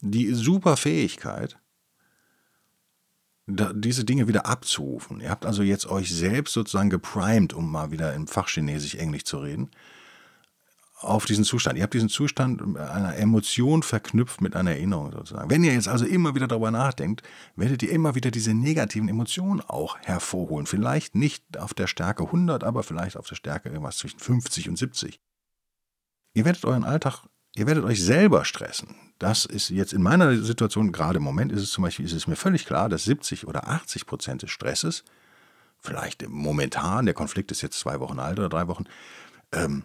die 0.00 0.32
super 0.32 0.76
Fähigkeit, 0.76 1.58
diese 3.48 4.04
Dinge 4.04 4.28
wieder 4.28 4.46
abzurufen. 4.46 5.20
Ihr 5.20 5.28
habt 5.28 5.44
also 5.44 5.64
jetzt 5.64 5.86
euch 5.86 6.14
selbst 6.14 6.54
sozusagen 6.54 6.88
geprimed, 6.88 7.52
um 7.52 7.68
mal 7.68 7.90
wieder 7.90 8.14
im 8.14 8.28
Fachchinesisch 8.28 8.94
Englisch 8.94 9.24
zu 9.24 9.38
reden, 9.38 9.72
auf 11.00 11.26
diesen 11.26 11.42
Zustand. 11.42 11.76
Ihr 11.76 11.82
habt 11.82 11.94
diesen 11.94 12.08
Zustand 12.08 12.78
einer 12.78 13.16
Emotion 13.16 13.82
verknüpft 13.82 14.40
mit 14.40 14.54
einer 14.54 14.70
Erinnerung 14.70 15.10
sozusagen. 15.10 15.50
Wenn 15.50 15.64
ihr 15.64 15.72
jetzt 15.72 15.88
also 15.88 16.04
immer 16.06 16.36
wieder 16.36 16.46
darüber 16.46 16.70
nachdenkt, 16.70 17.24
werdet 17.56 17.82
ihr 17.82 17.90
immer 17.90 18.14
wieder 18.14 18.30
diese 18.30 18.54
negativen 18.54 19.08
Emotionen 19.08 19.60
auch 19.60 19.98
hervorholen. 19.98 20.66
Vielleicht 20.66 21.16
nicht 21.16 21.58
auf 21.58 21.74
der 21.74 21.88
Stärke 21.88 22.22
100, 22.22 22.62
aber 22.62 22.84
vielleicht 22.84 23.16
auf 23.16 23.26
der 23.26 23.34
Stärke 23.34 23.68
irgendwas 23.68 23.96
zwischen 23.96 24.20
50 24.20 24.68
und 24.68 24.78
70. 24.78 25.20
Ihr 26.34 26.44
werdet 26.44 26.64
euren 26.64 26.84
Alltag, 26.84 27.24
ihr 27.54 27.66
werdet 27.66 27.84
euch 27.84 28.02
selber 28.02 28.44
stressen. 28.44 28.96
Das 29.18 29.44
ist 29.44 29.68
jetzt 29.68 29.92
in 29.92 30.02
meiner 30.02 30.36
Situation, 30.42 30.92
gerade 30.92 31.18
im 31.18 31.22
Moment 31.22 31.52
ist 31.52 31.62
es 31.62 31.70
zum 31.70 31.82
Beispiel, 31.82 32.06
ist 32.06 32.12
es 32.12 32.26
mir 32.26 32.36
völlig 32.36 32.66
klar, 32.66 32.88
dass 32.88 33.04
70 33.04 33.46
oder 33.46 33.68
80 33.68 34.06
Prozent 34.06 34.42
des 34.42 34.50
Stresses, 34.50 35.04
vielleicht 35.78 36.28
momentan, 36.28 37.04
der 37.04 37.14
Konflikt 37.14 37.50
ist 37.50 37.62
jetzt 37.62 37.78
zwei 37.78 38.00
Wochen 38.00 38.18
alt 38.18 38.38
oder 38.38 38.48
drei 38.48 38.66
Wochen, 38.68 38.84
ähm, 39.52 39.84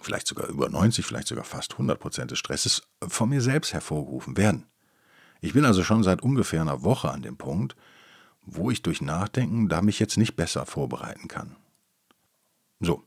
vielleicht 0.00 0.26
sogar 0.26 0.48
über 0.48 0.68
90, 0.68 1.04
vielleicht 1.04 1.28
sogar 1.28 1.44
fast 1.44 1.72
100 1.72 1.98
Prozent 1.98 2.30
des 2.30 2.38
Stresses 2.38 2.82
von 3.06 3.28
mir 3.28 3.40
selbst 3.40 3.72
hervorgerufen 3.72 4.36
werden. 4.36 4.66
Ich 5.40 5.52
bin 5.52 5.64
also 5.64 5.82
schon 5.82 6.02
seit 6.02 6.22
ungefähr 6.22 6.60
einer 6.60 6.82
Woche 6.82 7.10
an 7.10 7.22
dem 7.22 7.36
Punkt, 7.36 7.76
wo 8.42 8.70
ich 8.70 8.82
durch 8.82 9.00
Nachdenken 9.00 9.68
da 9.68 9.82
mich 9.82 9.98
jetzt 9.98 10.16
nicht 10.16 10.34
besser 10.34 10.66
vorbereiten 10.66 11.28
kann. 11.28 11.56
So, 12.80 13.04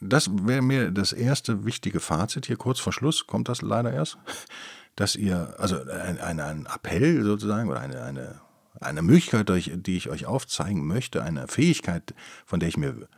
das 0.00 0.30
wäre 0.46 0.62
mir 0.62 0.90
das 0.90 1.12
erste 1.12 1.64
wichtige 1.64 2.00
Fazit 2.00 2.46
hier. 2.46 2.56
Kurz 2.56 2.78
vor 2.78 2.92
Schluss, 2.92 3.26
kommt 3.26 3.48
das 3.48 3.62
leider 3.62 3.92
erst, 3.92 4.18
dass 4.96 5.16
ihr, 5.16 5.54
also 5.58 5.76
ein, 5.82 6.20
ein, 6.20 6.40
ein 6.40 6.66
Appell 6.66 7.22
sozusagen 7.24 7.68
oder 7.68 7.80
eine, 7.80 8.02
eine, 8.02 8.40
eine 8.80 9.02
Möglichkeit, 9.02 9.48
die 9.48 9.96
ich 9.96 10.08
euch 10.08 10.26
aufzeigen 10.26 10.86
möchte, 10.86 11.22
eine 11.22 11.48
Fähigkeit, 11.48 12.14
von 12.46 12.60
der 12.60 12.68
ich 12.68 12.76
mir 12.76 13.08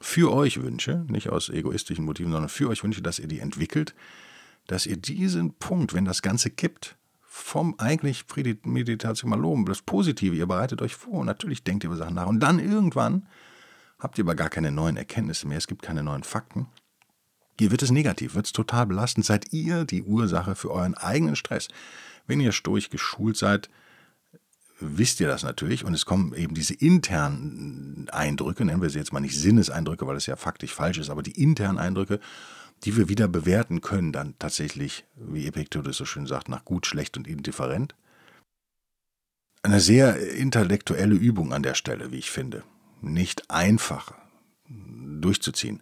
für 0.00 0.32
euch 0.32 0.62
wünsche, 0.62 1.04
nicht 1.08 1.28
aus 1.28 1.48
egoistischen 1.48 2.04
Motiven, 2.04 2.30
sondern 2.30 2.48
für 2.48 2.68
euch 2.68 2.84
wünsche, 2.84 3.02
dass 3.02 3.18
ihr 3.18 3.26
die 3.26 3.40
entwickelt, 3.40 3.94
dass 4.68 4.86
ihr 4.86 4.96
diesen 4.96 5.54
Punkt, 5.54 5.94
wenn 5.94 6.04
das 6.04 6.22
Ganze 6.22 6.50
kippt, 6.50 6.96
vom 7.22 7.76
eigentlich 7.78 8.24
Meditation 8.64 9.30
mal 9.30 9.38
loben, 9.38 9.64
das 9.64 9.82
Positive, 9.82 10.34
ihr 10.34 10.46
bereitet 10.46 10.82
euch 10.82 10.94
vor, 10.96 11.24
natürlich 11.24 11.62
denkt 11.62 11.84
ihr 11.84 11.88
über 11.88 11.96
Sachen 11.96 12.14
nach. 12.14 12.26
Und 12.26 12.40
dann 12.40 12.58
irgendwann 12.58 13.26
habt 13.98 14.18
ihr 14.18 14.24
aber 14.24 14.34
gar 14.34 14.50
keine 14.50 14.70
neuen 14.70 14.96
Erkenntnisse 14.96 15.46
mehr, 15.46 15.58
es 15.58 15.66
gibt 15.66 15.82
keine 15.82 16.02
neuen 16.02 16.22
Fakten. 16.22 16.66
Hier 17.58 17.70
wird 17.70 17.82
es 17.82 17.90
negativ, 17.90 18.34
wird 18.34 18.46
es 18.46 18.52
total 18.52 18.86
belastend, 18.86 19.26
seid 19.26 19.52
ihr 19.52 19.84
die 19.84 20.04
Ursache 20.04 20.54
für 20.54 20.70
euren 20.70 20.94
eigenen 20.94 21.34
Stress. 21.34 21.68
Wenn 22.26 22.40
ihr 22.40 22.52
stoisch 22.52 22.88
geschult 22.90 23.36
seid, 23.36 23.68
wisst 24.78 25.18
ihr 25.18 25.26
das 25.26 25.42
natürlich 25.42 25.84
und 25.84 25.92
es 25.92 26.06
kommen 26.06 26.32
eben 26.34 26.54
diese 26.54 26.74
internen 26.74 28.08
Eindrücke, 28.10 28.64
nennen 28.64 28.82
wir 28.82 28.90
sie 28.90 28.98
jetzt 28.98 29.12
mal 29.12 29.18
nicht 29.18 29.36
Sinneseindrücke, 29.36 30.06
weil 30.06 30.16
es 30.16 30.26
ja 30.26 30.36
faktisch 30.36 30.72
falsch 30.72 30.98
ist, 30.98 31.10
aber 31.10 31.24
die 31.24 31.42
internen 31.42 31.78
Eindrücke, 31.78 32.20
die 32.84 32.96
wir 32.96 33.08
wieder 33.08 33.26
bewerten 33.26 33.80
können, 33.80 34.12
dann 34.12 34.36
tatsächlich, 34.38 35.04
wie 35.16 35.48
Epictetus 35.48 35.96
so 35.96 36.04
schön 36.04 36.26
sagt, 36.26 36.48
nach 36.48 36.64
gut, 36.64 36.86
schlecht 36.86 37.16
und 37.16 37.26
indifferent. 37.26 37.96
Eine 39.64 39.80
sehr 39.80 40.16
intellektuelle 40.34 41.16
Übung 41.16 41.52
an 41.52 41.64
der 41.64 41.74
Stelle, 41.74 42.12
wie 42.12 42.18
ich 42.18 42.30
finde 42.30 42.62
nicht 43.00 43.50
einfach 43.50 44.12
durchzuziehen. 44.68 45.80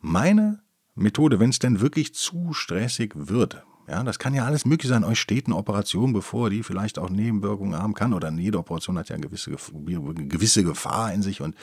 Meine 0.00 0.62
Methode, 0.94 1.40
wenn 1.40 1.50
es 1.50 1.58
denn 1.58 1.80
wirklich 1.80 2.14
zu 2.14 2.52
stressig 2.52 3.12
wird, 3.14 3.64
ja, 3.88 4.02
das 4.02 4.18
kann 4.18 4.34
ja 4.34 4.44
alles 4.44 4.66
möglich 4.66 4.88
sein. 4.88 5.02
Euch 5.02 5.18
steht 5.18 5.46
eine 5.46 5.56
Operation 5.56 6.12
bevor, 6.12 6.50
die 6.50 6.62
vielleicht 6.62 6.98
auch 6.98 7.08
Nebenwirkungen 7.08 7.80
haben 7.80 7.94
kann. 7.94 8.12
Oder 8.12 8.30
jede 8.32 8.58
Operation 8.58 8.98
hat 8.98 9.08
ja 9.08 9.14
eine 9.14 9.26
gewisse, 9.26 9.50
gewisse 9.50 10.62
Gefahr 10.62 11.12
in 11.14 11.22
sich 11.22 11.40
und 11.40 11.54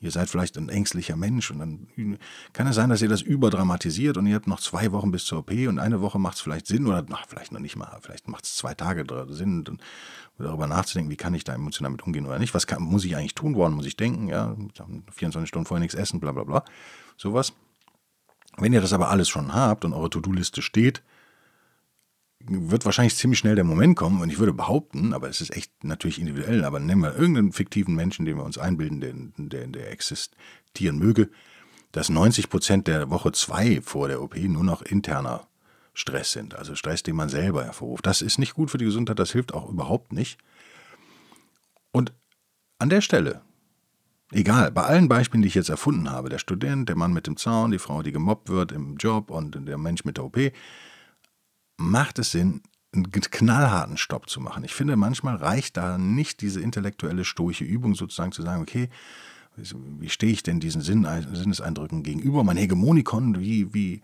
ihr 0.00 0.10
seid 0.10 0.28
vielleicht 0.28 0.58
ein 0.58 0.68
ängstlicher 0.68 1.14
Mensch. 1.14 1.52
Und 1.52 1.60
dann 1.60 2.18
kann 2.52 2.66
es 2.66 2.74
sein, 2.74 2.90
dass 2.90 3.00
ihr 3.00 3.08
das 3.08 3.22
überdramatisiert 3.22 4.16
und 4.16 4.26
ihr 4.26 4.34
habt 4.34 4.48
noch 4.48 4.58
zwei 4.58 4.90
Wochen 4.90 5.12
bis 5.12 5.24
zur 5.24 5.38
OP 5.38 5.52
und 5.52 5.78
eine 5.78 6.00
Woche 6.00 6.18
macht 6.18 6.36
es 6.36 6.40
vielleicht 6.40 6.66
Sinn 6.66 6.86
oder 6.86 7.04
ach, 7.12 7.26
vielleicht 7.28 7.52
noch 7.52 7.60
nicht 7.60 7.76
mal, 7.76 7.96
vielleicht 8.02 8.26
macht 8.26 8.44
es 8.44 8.56
zwei 8.56 8.74
Tage 8.74 9.04
Sinn, 9.28 9.64
und, 9.68 9.80
darüber 10.36 10.66
nachzudenken, 10.66 11.10
wie 11.10 11.16
kann 11.16 11.34
ich 11.34 11.44
da 11.44 11.54
emotional 11.54 11.92
mit 11.92 12.02
umgehen 12.02 12.26
oder 12.26 12.38
nicht. 12.38 12.54
Was 12.54 12.66
kann, 12.66 12.82
muss 12.82 13.04
ich 13.04 13.16
eigentlich 13.16 13.34
tun? 13.34 13.54
Woran 13.54 13.72
muss 13.72 13.86
ich 13.86 13.96
denken? 13.96 14.28
Ja, 14.28 14.56
24 15.12 15.48
Stunden 15.48 15.66
vorher 15.66 15.80
nichts 15.80 15.94
essen, 15.94 16.18
bla 16.18 16.32
bla 16.32 16.44
bla. 16.44 16.64
Sowas. 17.16 17.52
Wenn 18.56 18.72
ihr 18.72 18.80
das 18.80 18.92
aber 18.92 19.10
alles 19.10 19.28
schon 19.28 19.54
habt 19.54 19.84
und 19.84 19.92
eure 19.92 20.10
To-Do-Liste 20.10 20.62
steht, 20.62 21.02
wird 22.48 22.84
wahrscheinlich 22.84 23.16
ziemlich 23.16 23.38
schnell 23.38 23.54
der 23.54 23.64
Moment 23.64 23.96
kommen 23.96 24.20
und 24.20 24.30
ich 24.30 24.38
würde 24.38 24.52
behaupten, 24.52 25.12
aber 25.12 25.28
es 25.28 25.40
ist 25.40 25.54
echt 25.54 25.84
natürlich 25.84 26.18
individuell, 26.20 26.64
aber 26.64 26.80
nehmen 26.80 27.02
wir 27.02 27.16
irgendeinen 27.16 27.52
fiktiven 27.52 27.94
Menschen, 27.94 28.24
den 28.24 28.36
wir 28.36 28.44
uns 28.44 28.58
einbilden, 28.58 29.00
der, 29.00 29.14
der, 29.36 29.66
der 29.66 29.90
existieren 29.92 30.98
möge, 30.98 31.30
dass 31.92 32.08
90 32.08 32.50
Prozent 32.50 32.86
der 32.86 33.10
Woche 33.10 33.32
zwei 33.32 33.80
vor 33.82 34.08
der 34.08 34.22
OP 34.22 34.36
nur 34.36 34.64
noch 34.64 34.82
interner 34.82 35.46
Stress 35.94 36.32
sind, 36.32 36.54
also 36.54 36.74
Stress, 36.74 37.02
den 37.02 37.16
man 37.16 37.28
selber 37.28 37.64
hervorruft. 37.64 38.06
Das 38.06 38.22
ist 38.22 38.38
nicht 38.38 38.54
gut 38.54 38.70
für 38.70 38.78
die 38.78 38.84
Gesundheit, 38.84 39.18
das 39.18 39.32
hilft 39.32 39.52
auch 39.52 39.68
überhaupt 39.68 40.12
nicht. 40.12 40.38
Und 41.90 42.12
an 42.78 42.88
der 42.88 43.00
Stelle, 43.00 43.42
egal, 44.30 44.70
bei 44.70 44.84
allen 44.84 45.08
Beispielen, 45.08 45.42
die 45.42 45.48
ich 45.48 45.54
jetzt 45.54 45.70
erfunden 45.70 46.10
habe, 46.10 46.28
der 46.28 46.38
Student, 46.38 46.88
der 46.88 46.96
Mann 46.96 47.12
mit 47.12 47.26
dem 47.26 47.36
Zaun, 47.36 47.72
die 47.72 47.78
Frau, 47.78 48.02
die 48.02 48.12
gemobbt 48.12 48.48
wird 48.48 48.72
im 48.72 48.96
Job 48.96 49.30
und 49.30 49.66
der 49.66 49.78
Mensch 49.78 50.04
mit 50.04 50.18
der 50.18 50.24
OP, 50.24 50.38
macht 51.78 52.18
es 52.18 52.32
Sinn, 52.32 52.62
einen 52.92 53.10
knallharten 53.10 53.96
Stopp 53.96 54.28
zu 54.28 54.40
machen. 54.40 54.64
Ich 54.64 54.74
finde, 54.74 54.96
manchmal 54.96 55.36
reicht 55.36 55.76
da 55.76 55.96
nicht 55.96 56.40
diese 56.40 56.60
intellektuelle 56.60 57.24
stoische 57.24 57.64
Übung 57.64 57.94
sozusagen 57.94 58.32
zu 58.32 58.42
sagen, 58.42 58.62
okay, 58.62 58.88
wie 59.56 60.08
stehe 60.08 60.32
ich 60.32 60.42
denn 60.42 60.60
diesen 60.60 60.82
Sinn, 60.82 61.06
Sinneseindrücken 61.32 62.02
gegenüber? 62.02 62.44
Mein 62.44 62.56
Hegemonikon, 62.56 63.40
wie, 63.40 63.72
wie 63.74 64.02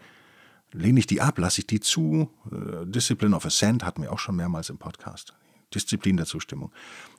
lehne 0.72 0.98
ich 0.98 1.06
die 1.06 1.20
ab, 1.20 1.38
lasse 1.38 1.60
ich 1.60 1.66
die 1.66 1.80
zu? 1.80 2.30
Äh, 2.50 2.86
Discipline 2.86 3.36
of 3.36 3.46
Assent 3.46 3.84
hatten 3.84 4.02
wir 4.02 4.12
auch 4.12 4.18
schon 4.18 4.36
mehrmals 4.36 4.70
im 4.70 4.78
Podcast. 4.78 5.34
Disziplin 5.72 6.16
der 6.16 6.26
Zustimmung. 6.26 6.72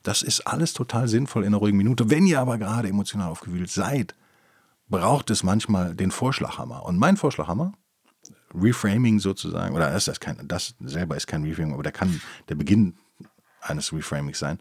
Das 0.04 0.22
ist 0.22 0.41
alles 0.41 0.74
total 0.74 1.08
sinnvoll 1.08 1.44
in 1.44 1.48
einer 1.48 1.58
ruhigen 1.58 1.78
Minute. 1.78 2.10
Wenn 2.10 2.26
ihr 2.26 2.39
aber 2.39 2.58
gerade 2.58 2.89
emotional 2.89 3.30
aufgewühlt 3.30 3.70
seid, 3.70 4.15
braucht 4.88 5.30
es 5.30 5.44
manchmal 5.44 5.96
den 5.96 6.12
Vorschlaghammer. 6.12 6.86
Und 6.86 6.98
mein 6.98 7.18
Vorschlaghammer 7.18 7.74
Reframing 8.56 9.20
sozusagen, 9.20 9.76
oder 9.76 9.91
das, 9.91 10.06
das, 10.06 10.20
kein, 10.20 10.48
das 10.48 10.76
selber 10.80 11.15
ist 11.15 11.28
kein 11.28 11.44
Reframing, 11.44 11.74
aber 11.74 11.84
der 11.84 11.91
kann 11.91 12.22
der 12.50 12.56
Beginn 12.56 12.96
eines 13.62 13.91
Reframings 13.94 14.39
sein, 14.39 14.60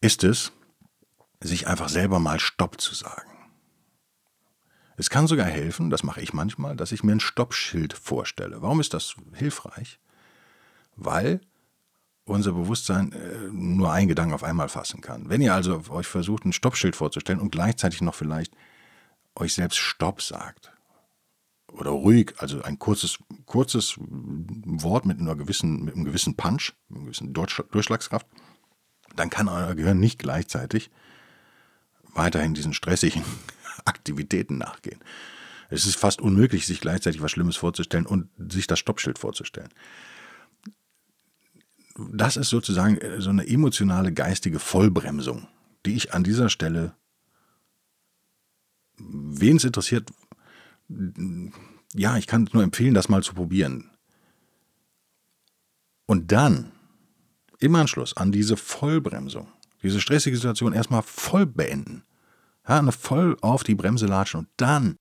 ist 0.00 0.24
es, 0.24 0.52
sich 1.40 1.66
einfach 1.66 1.88
selber 1.88 2.18
mal 2.18 2.40
Stopp 2.40 2.80
zu 2.80 2.94
sagen. 2.94 3.30
Es 4.96 5.10
kann 5.10 5.26
sogar 5.26 5.46
helfen, 5.46 5.90
das 5.90 6.02
mache 6.04 6.20
ich 6.20 6.32
manchmal, 6.32 6.76
dass 6.76 6.92
ich 6.92 7.02
mir 7.02 7.12
ein 7.12 7.20
Stoppschild 7.20 7.92
vorstelle. 7.94 8.62
Warum 8.62 8.80
ist 8.80 8.94
das 8.94 9.16
hilfreich? 9.34 9.98
Weil 10.96 11.40
unser 12.24 12.52
Bewusstsein 12.52 13.12
äh, 13.12 13.48
nur 13.50 13.92
einen 13.92 14.08
Gedanken 14.08 14.34
auf 14.34 14.44
einmal 14.44 14.68
fassen 14.68 15.00
kann. 15.00 15.28
Wenn 15.28 15.42
ihr 15.42 15.54
also 15.54 15.82
euch 15.90 16.06
versucht, 16.06 16.44
ein 16.44 16.52
Stoppschild 16.52 16.96
vorzustellen 16.96 17.40
und 17.40 17.50
gleichzeitig 17.50 18.00
noch 18.00 18.14
vielleicht 18.14 18.54
euch 19.36 19.52
selbst 19.52 19.78
Stopp 19.78 20.22
sagt, 20.22 20.72
oder 21.74 21.90
ruhig, 21.90 22.34
also 22.38 22.62
ein 22.62 22.78
kurzes, 22.78 23.18
kurzes 23.46 23.96
Wort 23.98 25.06
mit 25.06 25.18
einer 25.18 25.34
gewissen, 25.34 25.84
mit 25.84 25.94
einem 25.94 26.04
gewissen 26.04 26.36
Punch, 26.36 26.72
mit 26.88 26.98
einer 26.98 27.06
gewissen 27.06 27.32
Durchschlagskraft, 27.32 28.26
dann 29.16 29.30
kann 29.30 29.48
euer 29.48 29.74
Gehirn 29.74 29.98
nicht 29.98 30.18
gleichzeitig 30.18 30.90
weiterhin 32.14 32.54
diesen 32.54 32.74
stressigen 32.74 33.22
Aktivitäten 33.84 34.58
nachgehen. 34.58 35.00
Es 35.68 35.86
ist 35.86 35.96
fast 35.96 36.20
unmöglich, 36.20 36.66
sich 36.66 36.80
gleichzeitig 36.80 37.22
was 37.22 37.32
Schlimmes 37.32 37.56
vorzustellen 37.56 38.06
und 38.06 38.28
sich 38.52 38.66
das 38.66 38.78
Stoppschild 38.78 39.18
vorzustellen. 39.18 39.70
Das 41.96 42.36
ist 42.36 42.48
sozusagen 42.48 42.98
äh, 42.98 43.20
so 43.20 43.30
eine 43.30 43.46
emotionale, 43.46 44.12
geistige 44.12 44.58
Vollbremsung, 44.58 45.48
die 45.86 45.94
ich 45.94 46.14
an 46.14 46.22
dieser 46.22 46.48
Stelle, 46.48 46.94
wen 48.96 49.56
es 49.56 49.64
interessiert, 49.64 50.10
ja, 51.94 52.16
ich 52.16 52.26
kann 52.26 52.48
nur 52.52 52.62
empfehlen, 52.62 52.94
das 52.94 53.08
mal 53.08 53.22
zu 53.22 53.34
probieren. 53.34 53.90
Und 56.06 56.32
dann, 56.32 56.72
im 57.60 57.74
Anschluss 57.74 58.16
an 58.16 58.32
diese 58.32 58.56
Vollbremsung, 58.56 59.48
diese 59.82 60.00
stressige 60.00 60.36
Situation 60.36 60.72
erstmal 60.72 61.02
voll 61.02 61.46
beenden. 61.46 62.04
Ja, 62.66 62.82
voll 62.92 63.36
auf 63.42 63.62
die 63.62 63.74
Bremse 63.74 64.06
latschen 64.06 64.40
und 64.40 64.48
dann 64.56 64.96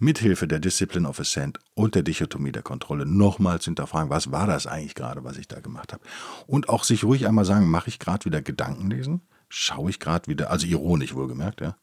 mithilfe 0.00 0.48
der 0.48 0.60
Discipline 0.60 1.08
of 1.08 1.20
Ascent 1.20 1.58
und 1.74 1.94
der 1.94 2.02
Dichotomie 2.02 2.52
der 2.52 2.62
Kontrolle 2.62 3.04
nochmals 3.06 3.64
hinterfragen, 3.64 4.10
was 4.10 4.32
war 4.32 4.46
das 4.46 4.66
eigentlich 4.66 4.94
gerade, 4.94 5.24
was 5.24 5.36
ich 5.36 5.46
da 5.46 5.60
gemacht 5.60 5.92
habe. 5.92 6.02
Und 6.46 6.68
auch 6.68 6.84
sich 6.84 7.04
ruhig 7.04 7.26
einmal 7.26 7.44
sagen, 7.44 7.68
mache 7.68 7.88
ich 7.88 7.98
gerade 7.98 8.24
wieder 8.24 8.40
Gedankenlesen? 8.40 9.20
Schaue 9.48 9.90
ich 9.90 10.00
gerade 10.00 10.28
wieder, 10.28 10.50
also 10.50 10.66
ironisch 10.66 11.14
wohlgemerkt, 11.14 11.60
ja. 11.60 11.76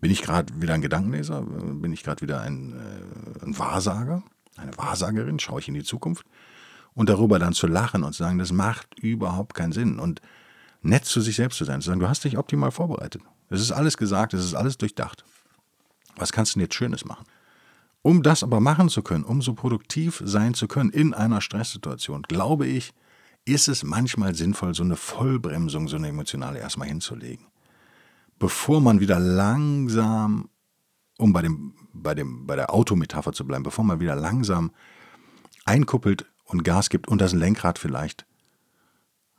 Bin 0.00 0.10
ich 0.10 0.22
gerade 0.22 0.60
wieder 0.60 0.74
ein 0.74 0.82
Gedankenleser? 0.82 1.42
Bin 1.42 1.92
ich 1.92 2.02
gerade 2.02 2.22
wieder 2.22 2.40
ein, 2.40 2.72
äh, 2.72 3.44
ein 3.44 3.58
Wahrsager? 3.58 4.22
Eine 4.56 4.76
Wahrsagerin? 4.76 5.38
Schaue 5.38 5.60
ich 5.60 5.68
in 5.68 5.74
die 5.74 5.84
Zukunft? 5.84 6.26
Und 6.94 7.08
darüber 7.08 7.38
dann 7.38 7.54
zu 7.54 7.66
lachen 7.66 8.04
und 8.04 8.12
zu 8.12 8.22
sagen, 8.22 8.38
das 8.38 8.52
macht 8.52 8.98
überhaupt 8.98 9.54
keinen 9.54 9.72
Sinn. 9.72 9.98
Und 9.98 10.20
nett 10.82 11.04
zu 11.04 11.20
sich 11.20 11.36
selbst 11.36 11.58
zu 11.58 11.64
sein, 11.64 11.80
zu 11.80 11.88
sagen, 11.88 12.00
du 12.00 12.08
hast 12.08 12.24
dich 12.24 12.38
optimal 12.38 12.70
vorbereitet. 12.70 13.22
Es 13.48 13.60
ist 13.60 13.72
alles 13.72 13.96
gesagt, 13.96 14.34
es 14.34 14.44
ist 14.44 14.54
alles 14.54 14.78
durchdacht. 14.78 15.24
Was 16.16 16.32
kannst 16.32 16.54
du 16.54 16.58
denn 16.58 16.66
jetzt 16.66 16.74
Schönes 16.74 17.04
machen? 17.04 17.24
Um 18.02 18.22
das 18.22 18.42
aber 18.42 18.60
machen 18.60 18.90
zu 18.90 19.02
können, 19.02 19.24
um 19.24 19.40
so 19.42 19.54
produktiv 19.54 20.22
sein 20.24 20.54
zu 20.54 20.68
können 20.68 20.90
in 20.90 21.14
einer 21.14 21.40
Stresssituation, 21.40 22.22
glaube 22.22 22.66
ich, 22.66 22.92
ist 23.46 23.68
es 23.68 23.82
manchmal 23.82 24.34
sinnvoll, 24.34 24.74
so 24.74 24.82
eine 24.82 24.96
Vollbremsung, 24.96 25.88
so 25.88 25.96
eine 25.96 26.08
emotionale 26.08 26.58
erstmal 26.58 26.88
hinzulegen. 26.88 27.46
Bevor 28.38 28.80
man 28.80 29.00
wieder 29.00 29.18
langsam, 29.18 30.48
um 31.18 31.32
bei, 31.32 31.42
dem, 31.42 31.74
bei, 31.92 32.14
dem, 32.14 32.46
bei 32.46 32.56
der 32.56 32.72
Autometapher 32.72 33.32
zu 33.32 33.46
bleiben, 33.46 33.62
bevor 33.62 33.84
man 33.84 34.00
wieder 34.00 34.16
langsam 34.16 34.72
einkuppelt 35.64 36.26
und 36.44 36.64
Gas 36.64 36.90
gibt 36.90 37.08
und 37.08 37.20
das 37.20 37.32
Lenkrad 37.32 37.78
vielleicht 37.78 38.26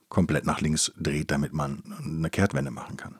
komplett 0.09 0.45
nach 0.45 0.61
links 0.61 0.91
dreht, 0.97 1.31
damit 1.31 1.53
man 1.53 1.83
eine 2.03 2.29
Kehrtwende 2.29 2.71
machen 2.71 2.97
kann. 2.97 3.17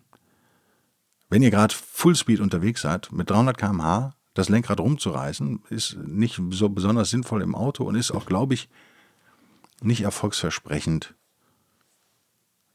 Wenn 1.30 1.42
ihr 1.42 1.52
gerade 1.52 1.74
Fullspeed 1.74 2.40
unterwegs 2.40 2.82
seid, 2.82 3.12
mit 3.12 3.30
300 3.30 3.58
km/h, 3.58 4.16
das 4.34 4.50
Lenkrad 4.50 4.80
rumzureißen, 4.80 5.64
ist 5.70 5.98
nicht 5.98 6.40
so 6.52 6.70
besonders 6.70 7.10
sinnvoll 7.10 7.42
im 7.42 7.56
Auto 7.56 7.84
und 7.84 7.96
ist 7.96 8.12
auch, 8.12 8.26
glaube 8.26 8.54
ich, 8.54 8.70
nicht 9.82 10.02
erfolgsversprechend 10.02 11.16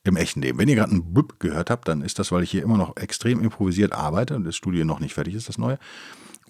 im 0.04 0.16
echten 0.16 0.42
Leben. 0.42 0.58
Wenn 0.58 0.68
ihr 0.68 0.76
gerade 0.76 0.92
einen 0.92 1.12
Bub 1.12 1.38
gehört 1.40 1.70
habt, 1.70 1.88
dann 1.88 2.02
ist 2.02 2.18
das, 2.18 2.32
weil 2.32 2.42
ich 2.42 2.50
hier 2.50 2.62
immer 2.62 2.78
noch 2.78 2.96
extrem 2.96 3.40
improvisiert 3.40 3.92
arbeite 3.92 4.34
und 4.36 4.44
das 4.44 4.56
Studio 4.56 4.84
noch 4.84 5.00
nicht 5.00 5.14
fertig 5.14 5.34
ist, 5.34 5.48
das 5.48 5.58
neue. 5.58 5.78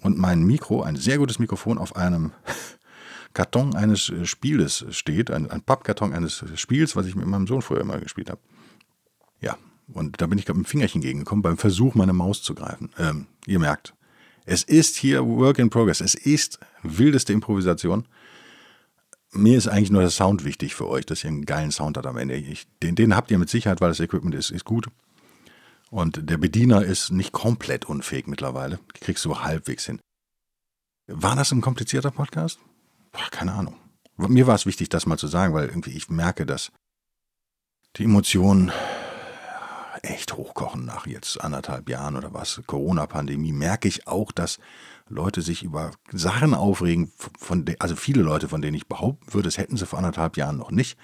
Und 0.01 0.17
mein 0.17 0.43
Mikro, 0.43 0.81
ein 0.81 0.95
sehr 0.95 1.17
gutes 1.17 1.37
Mikrofon, 1.37 1.77
auf 1.77 1.95
einem 1.95 2.31
Karton 3.33 3.75
eines 3.75 4.11
Spieles 4.23 4.85
steht, 4.91 5.31
ein, 5.31 5.49
ein 5.49 5.61
Pappkarton 5.61 6.13
eines 6.13 6.43
Spiels, 6.55 6.95
was 6.95 7.05
ich 7.05 7.15
mit 7.15 7.27
meinem 7.27 7.47
Sohn 7.47 7.61
früher 7.61 7.81
immer 7.81 7.99
gespielt 7.99 8.29
habe. 8.29 8.41
Ja, 9.41 9.57
und 9.93 10.21
da 10.21 10.27
bin 10.27 10.37
ich 10.37 10.45
gerade 10.45 10.59
mit 10.59 10.67
dem 10.67 10.69
Fingerchen 10.69 11.01
gegengekommen 11.01 11.41
beim 11.41 11.57
Versuch, 11.57 11.95
meine 11.95 12.13
Maus 12.13 12.41
zu 12.43 12.55
greifen. 12.55 12.89
Ähm, 12.97 13.27
ihr 13.45 13.59
merkt, 13.59 13.93
es 14.45 14.63
ist 14.63 14.95
hier 14.97 15.25
Work 15.25 15.59
in 15.59 15.69
Progress. 15.69 16.01
Es 16.01 16.15
ist 16.15 16.59
wildeste 16.83 17.31
Improvisation. 17.33 18.05
Mir 19.33 19.57
ist 19.57 19.67
eigentlich 19.67 19.91
nur 19.91 20.01
der 20.01 20.09
Sound 20.09 20.43
wichtig 20.43 20.75
für 20.75 20.87
euch, 20.87 21.05
dass 21.05 21.23
ihr 21.23 21.29
einen 21.29 21.45
geilen 21.45 21.71
Sound 21.71 21.97
habt 21.97 22.05
am 22.05 22.17
Ende. 22.17 22.35
Ich, 22.35 22.67
den, 22.83 22.95
den 22.95 23.15
habt 23.15 23.31
ihr 23.31 23.37
mit 23.37 23.49
Sicherheit, 23.49 23.79
weil 23.79 23.89
das 23.89 24.01
Equipment 24.01 24.35
ist, 24.35 24.49
ist 24.51 24.65
gut. 24.65 24.87
Und 25.89 26.29
der 26.29 26.37
Bediener 26.37 26.83
ist 26.83 27.11
nicht 27.11 27.31
komplett 27.31 27.85
unfähig 27.85 28.27
mittlerweile. 28.27 28.79
Die 28.95 28.99
kriegst 28.99 29.23
du 29.23 29.39
halbwegs 29.39 29.85
hin. 29.85 29.99
War 31.07 31.35
das 31.35 31.51
ein 31.51 31.61
komplizierter 31.61 32.11
Podcast? 32.11 32.59
Boah, 33.11 33.29
keine 33.31 33.53
Ahnung. 33.53 33.75
Mir 34.17 34.47
war 34.47 34.55
es 34.55 34.65
wichtig, 34.65 34.89
das 34.89 35.05
mal 35.05 35.17
zu 35.17 35.27
sagen, 35.27 35.53
weil 35.53 35.67
irgendwie 35.67 35.91
ich 35.91 36.09
merke, 36.09 36.45
dass 36.45 36.71
die 37.95 38.03
Emotionen 38.03 38.71
echt 40.01 40.33
hochkochen 40.33 40.85
nach 40.85 41.05
jetzt 41.07 41.41
anderthalb 41.41 41.89
Jahren 41.89 42.15
oder 42.15 42.33
was, 42.33 42.61
Corona-Pandemie, 42.65 43.51
merke 43.51 43.87
ich 43.87 44.07
auch, 44.07 44.31
dass 44.31 44.59
Leute 45.11 45.41
sich 45.41 45.63
über 45.63 45.91
Sachen 46.11 46.53
aufregen, 46.53 47.11
von 47.37 47.65
de, 47.65 47.75
also 47.79 47.95
viele 47.95 48.21
Leute, 48.21 48.47
von 48.47 48.61
denen 48.61 48.75
ich 48.75 48.87
behaupten 48.87 49.33
würde, 49.33 49.47
es 49.47 49.57
hätten 49.57 49.77
sie 49.77 49.85
vor 49.85 49.99
anderthalb 49.99 50.37
Jahren 50.37 50.57
noch 50.57 50.71
nicht. 50.71 50.97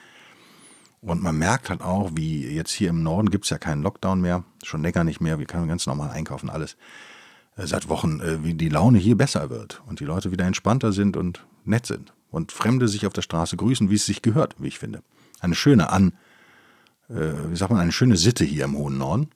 Und 1.01 1.21
man 1.21 1.37
merkt 1.37 1.69
halt 1.69 1.81
auch, 1.81 2.11
wie 2.15 2.45
jetzt 2.47 2.71
hier 2.71 2.89
im 2.89 3.03
Norden 3.03 3.29
gibt 3.29 3.43
es 3.43 3.51
ja 3.51 3.57
keinen 3.57 3.83
Lockdown 3.83 4.19
mehr, 4.19 4.43
schon 4.63 4.81
länger 4.81 5.03
nicht 5.03 5.21
mehr, 5.21 5.39
wir 5.39 5.45
können 5.45 5.67
ganz 5.67 5.85
normal 5.85 6.09
einkaufen, 6.09 6.49
alles. 6.49 6.75
Äh, 7.55 7.67
seit 7.67 7.89
Wochen, 7.89 8.19
äh, 8.19 8.43
wie 8.43 8.53
die 8.53 8.69
Laune 8.69 8.97
hier 8.97 9.17
besser 9.17 9.49
wird 9.49 9.81
und 9.85 9.99
die 9.99 10.05
Leute 10.05 10.31
wieder 10.31 10.45
entspannter 10.45 10.91
sind 10.91 11.17
und 11.17 11.45
nett 11.65 11.85
sind. 11.85 12.13
Und 12.29 12.51
Fremde 12.51 12.87
sich 12.87 13.05
auf 13.05 13.13
der 13.13 13.21
Straße 13.21 13.57
grüßen, 13.57 13.89
wie 13.89 13.95
es 13.95 14.05
sich 14.05 14.21
gehört, 14.21 14.55
wie 14.59 14.67
ich 14.67 14.79
finde. 14.79 15.01
Eine 15.39 15.55
schöne 15.55 15.89
An- 15.91 16.13
äh, 17.09 17.31
wie 17.49 17.55
sagt 17.55 17.71
man, 17.71 17.79
eine 17.79 17.91
schöne 17.91 18.17
Sitte 18.17 18.43
hier 18.43 18.65
im 18.65 18.77
hohen 18.77 18.97
Norden, 18.97 19.29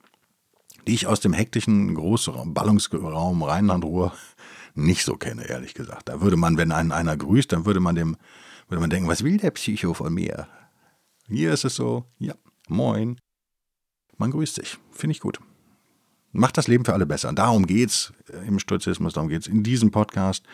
die 0.86 0.94
ich 0.94 1.06
aus 1.06 1.20
dem 1.20 1.32
hektischen 1.32 1.94
Großraum, 1.94 2.54
Ballungsraum 2.54 3.42
Rheinland-Ruhr 3.42 4.12
nicht 4.74 5.04
so 5.04 5.16
kenne, 5.16 5.48
ehrlich 5.48 5.74
gesagt. 5.74 6.08
Da 6.08 6.20
würde 6.20 6.36
man, 6.36 6.56
wenn 6.56 6.72
einen 6.72 6.92
einer 6.92 7.16
grüßt, 7.16 7.52
dann 7.52 7.66
würde 7.66 7.80
man 7.80 7.94
dem, 7.94 8.16
würde 8.68 8.80
man 8.80 8.90
denken, 8.90 9.08
was 9.08 9.24
will 9.24 9.36
der 9.36 9.50
Psycho 9.50 9.94
von 9.94 10.12
mir? 10.12 10.46
Hier 11.28 11.52
ist 11.52 11.64
es 11.64 11.74
so, 11.74 12.04
ja, 12.18 12.34
moin. 12.68 13.18
Man 14.18 14.30
grüßt 14.30 14.56
sich. 14.56 14.78
Finde 14.90 15.12
ich 15.12 15.20
gut. 15.20 15.40
Macht 16.32 16.56
das 16.56 16.68
Leben 16.68 16.84
für 16.84 16.94
alle 16.94 17.06
besser. 17.06 17.32
Darum 17.32 17.66
geht's 17.66 18.12
im 18.46 18.58
Stoizismus, 18.58 19.12
darum 19.12 19.28
geht's 19.28 19.46
in 19.46 19.62
diesem 19.62 19.90
Podcast. 19.90 20.44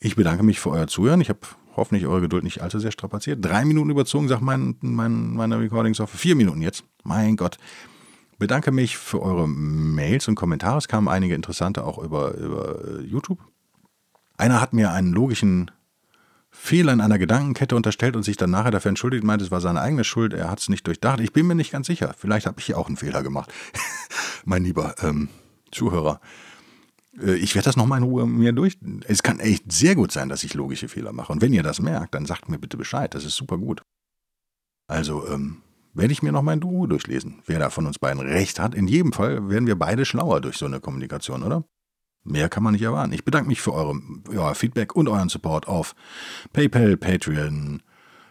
Ich 0.00 0.16
bedanke 0.16 0.42
mich 0.42 0.60
für 0.60 0.70
euer 0.70 0.86
Zuhören. 0.86 1.20
Ich 1.20 1.28
habe 1.28 1.40
hoffentlich 1.76 2.06
eure 2.06 2.22
Geduld 2.22 2.44
nicht 2.44 2.60
allzu 2.60 2.78
sehr 2.78 2.92
strapaziert. 2.92 3.44
Drei 3.44 3.64
Minuten 3.64 3.90
überzogen, 3.90 4.28
sagt 4.28 4.42
mein, 4.42 4.76
mein, 4.80 5.32
meine 5.32 5.58
Recording-Software. 5.58 6.18
Vier 6.18 6.34
Minuten 6.34 6.60
jetzt. 6.60 6.84
Mein 7.04 7.36
Gott. 7.36 7.58
Bedanke 8.38 8.70
mich 8.70 8.96
für 8.96 9.20
eure 9.20 9.48
Mails 9.48 10.28
und 10.28 10.36
Kommentare. 10.36 10.78
Es 10.78 10.88
kamen 10.88 11.08
einige 11.08 11.34
interessante 11.34 11.84
auch 11.84 11.98
über, 11.98 12.34
über 12.34 12.84
äh, 12.84 13.02
YouTube. 13.02 13.40
Einer 14.36 14.60
hat 14.60 14.72
mir 14.72 14.92
einen 14.92 15.12
logischen 15.12 15.70
Fehler 16.50 16.92
in 16.92 17.00
einer 17.00 17.18
Gedankenkette 17.18 17.76
unterstellt 17.76 18.16
und 18.16 18.22
sich 18.22 18.36
dann 18.36 18.50
nachher 18.50 18.70
dafür 18.70 18.90
entschuldigt, 18.90 19.24
meint, 19.24 19.42
es 19.42 19.50
war 19.50 19.60
seine 19.60 19.80
eigene 19.80 20.04
Schuld, 20.04 20.32
er 20.32 20.50
hat 20.50 20.60
es 20.60 20.68
nicht 20.68 20.86
durchdacht. 20.86 21.20
Ich 21.20 21.32
bin 21.32 21.46
mir 21.46 21.54
nicht 21.54 21.72
ganz 21.72 21.86
sicher. 21.86 22.14
Vielleicht 22.16 22.46
habe 22.46 22.58
ich 22.60 22.66
hier 22.66 22.78
auch 22.78 22.86
einen 22.86 22.96
Fehler 22.96 23.22
gemacht. 23.22 23.52
mein 24.44 24.64
lieber 24.64 24.94
ähm, 25.02 25.28
Zuhörer. 25.72 26.20
Äh, 27.20 27.34
ich 27.34 27.54
werde 27.54 27.66
das 27.66 27.76
nochmal 27.76 27.98
in 27.98 28.04
Ruhe 28.04 28.26
mir 28.26 28.52
durch. 28.52 28.78
Es 29.04 29.22
kann 29.22 29.40
echt 29.40 29.70
sehr 29.70 29.94
gut 29.94 30.12
sein, 30.12 30.28
dass 30.28 30.44
ich 30.44 30.54
logische 30.54 30.88
Fehler 30.88 31.12
mache. 31.12 31.32
Und 31.32 31.42
wenn 31.42 31.52
ihr 31.52 31.62
das 31.62 31.80
merkt, 31.80 32.14
dann 32.14 32.26
sagt 32.26 32.48
mir 32.48 32.58
bitte 32.58 32.76
Bescheid. 32.76 33.14
Das 33.14 33.24
ist 33.24 33.36
super 33.36 33.58
gut. 33.58 33.82
Also, 34.86 35.28
ähm, 35.28 35.62
werde 35.94 36.12
ich 36.12 36.22
mir 36.22 36.32
nochmal 36.32 36.54
in 36.54 36.62
Ruhe 36.62 36.88
durchlesen, 36.88 37.42
wer 37.46 37.58
da 37.58 37.70
von 37.70 37.86
uns 37.86 37.98
beiden 37.98 38.20
recht 38.20 38.58
hat. 38.58 38.74
In 38.74 38.86
jedem 38.86 39.12
Fall 39.12 39.48
werden 39.48 39.66
wir 39.66 39.78
beide 39.78 40.04
schlauer 40.04 40.40
durch 40.40 40.56
so 40.56 40.66
eine 40.66 40.80
Kommunikation, 40.80 41.42
oder? 41.42 41.64
Mehr 42.24 42.48
kann 42.48 42.62
man 42.62 42.74
nicht 42.74 42.82
erwarten. 42.82 43.12
Ich 43.12 43.24
bedanke 43.24 43.48
mich 43.48 43.60
für 43.60 43.72
eure, 43.72 43.98
euer 44.28 44.54
Feedback 44.54 44.94
und 44.94 45.08
euren 45.08 45.28
Support 45.28 45.66
auf 45.66 45.94
PayPal, 46.52 46.96
Patreon, 46.96 47.82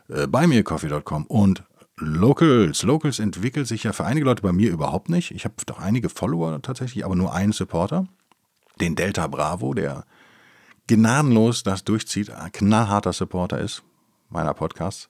äh, 0.10 0.28
buymeacoffee.com 0.28 1.26
und 1.26 1.64
Locals. 1.98 2.84
Locals 2.84 3.20
entwickelt 3.20 3.68
sich 3.68 3.84
ja 3.84 3.94
für 3.94 4.06
einige 4.06 4.26
Leute 4.26 4.44
bei 4.44 4.52
mir 4.52 4.70
überhaupt 4.70 5.10
nicht. 5.10 5.32
Ich 5.32 5.46
habe 5.46 5.56
doch 5.66 5.80
einige 5.80 6.10
Follower 6.10 6.62
tatsächlich, 6.62 7.04
aber 7.06 7.16
nur 7.16 7.34
einen 7.34 7.54
Supporter 7.54 8.08
den 8.80 8.96
Delta 8.96 9.28
Bravo, 9.28 9.74
der 9.74 10.06
gnadenlos 10.88 11.64
das 11.64 11.84
durchzieht, 11.84 12.30
ein 12.30 12.52
knallharter 12.52 13.14
Supporter 13.14 13.60
ist, 13.60 13.84
meiner 14.30 14.54
Podcasts. 14.54 15.10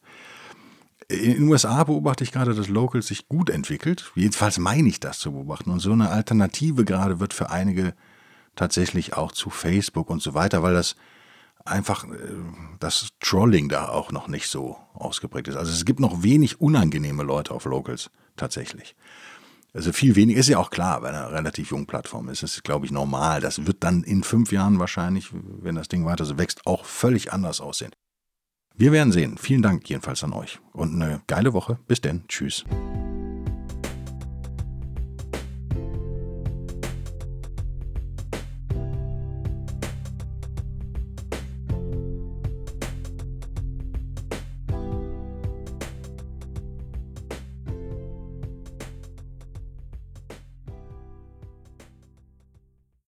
In 1.09 1.33
den 1.35 1.47
USA 1.47 1.83
beobachte 1.85 2.23
ich 2.25 2.33
gerade, 2.33 2.53
dass 2.53 2.67
Locals 2.67 3.07
sich 3.07 3.29
gut 3.29 3.49
entwickelt. 3.49 4.11
Jedenfalls 4.15 4.59
meine 4.59 4.89
ich 4.89 4.99
das 4.99 5.19
zu 5.19 5.31
beobachten. 5.31 5.69
Und 5.71 5.79
so 5.79 5.93
eine 5.93 6.09
Alternative 6.09 6.83
gerade 6.83 7.21
wird 7.21 7.33
für 7.33 7.49
einige 7.49 7.93
tatsächlich 8.55 9.15
auch 9.15 9.31
zu 9.31 9.49
Facebook 9.49 10.09
und 10.09 10.21
so 10.21 10.33
weiter, 10.33 10.63
weil 10.63 10.73
das 10.73 10.95
einfach 11.63 12.03
äh, 12.05 12.09
das 12.79 13.09
Trolling 13.21 13.69
da 13.69 13.87
auch 13.87 14.11
noch 14.11 14.27
nicht 14.27 14.47
so 14.47 14.77
ausgeprägt 14.93 15.47
ist. 15.47 15.55
Also 15.55 15.71
es 15.71 15.85
gibt 15.85 15.99
noch 15.99 16.23
wenig 16.23 16.59
unangenehme 16.59 17.23
Leute 17.23 17.53
auf 17.53 17.65
Locals 17.65 18.09
tatsächlich. 18.35 18.95
Also 19.73 19.93
viel 19.93 20.15
weniger 20.15 20.39
ist 20.39 20.49
ja 20.49 20.57
auch 20.57 20.71
klar 20.71 21.01
bei 21.01 21.09
einer 21.09 21.31
relativ 21.31 21.71
jungen 21.71 21.85
Plattform. 21.85 22.29
Ist 22.29 22.43
es, 22.43 22.63
glaube 22.63 22.85
ich, 22.85 22.91
normal. 22.91 23.41
Das 23.41 23.65
wird 23.65 23.83
dann 23.83 24.03
in 24.03 24.23
fünf 24.23 24.51
Jahren 24.51 24.79
wahrscheinlich, 24.79 25.29
wenn 25.33 25.75
das 25.75 25.87
Ding 25.87 26.05
weiter 26.05 26.25
so 26.25 26.37
wächst, 26.37 26.65
auch 26.65 26.83
völlig 26.83 27.31
anders 27.31 27.61
aussehen. 27.61 27.91
Wir 28.77 28.91
werden 28.91 29.11
sehen. 29.11 29.37
Vielen 29.39 29.63
Dank 29.63 29.89
jedenfalls 29.89 30.23
an 30.23 30.33
euch 30.33 30.59
und 30.71 30.93
eine 30.93 31.21
geile 31.25 31.53
Woche. 31.53 31.79
Bis 31.87 31.99
denn. 31.99 32.23
Tschüss. 32.27 32.63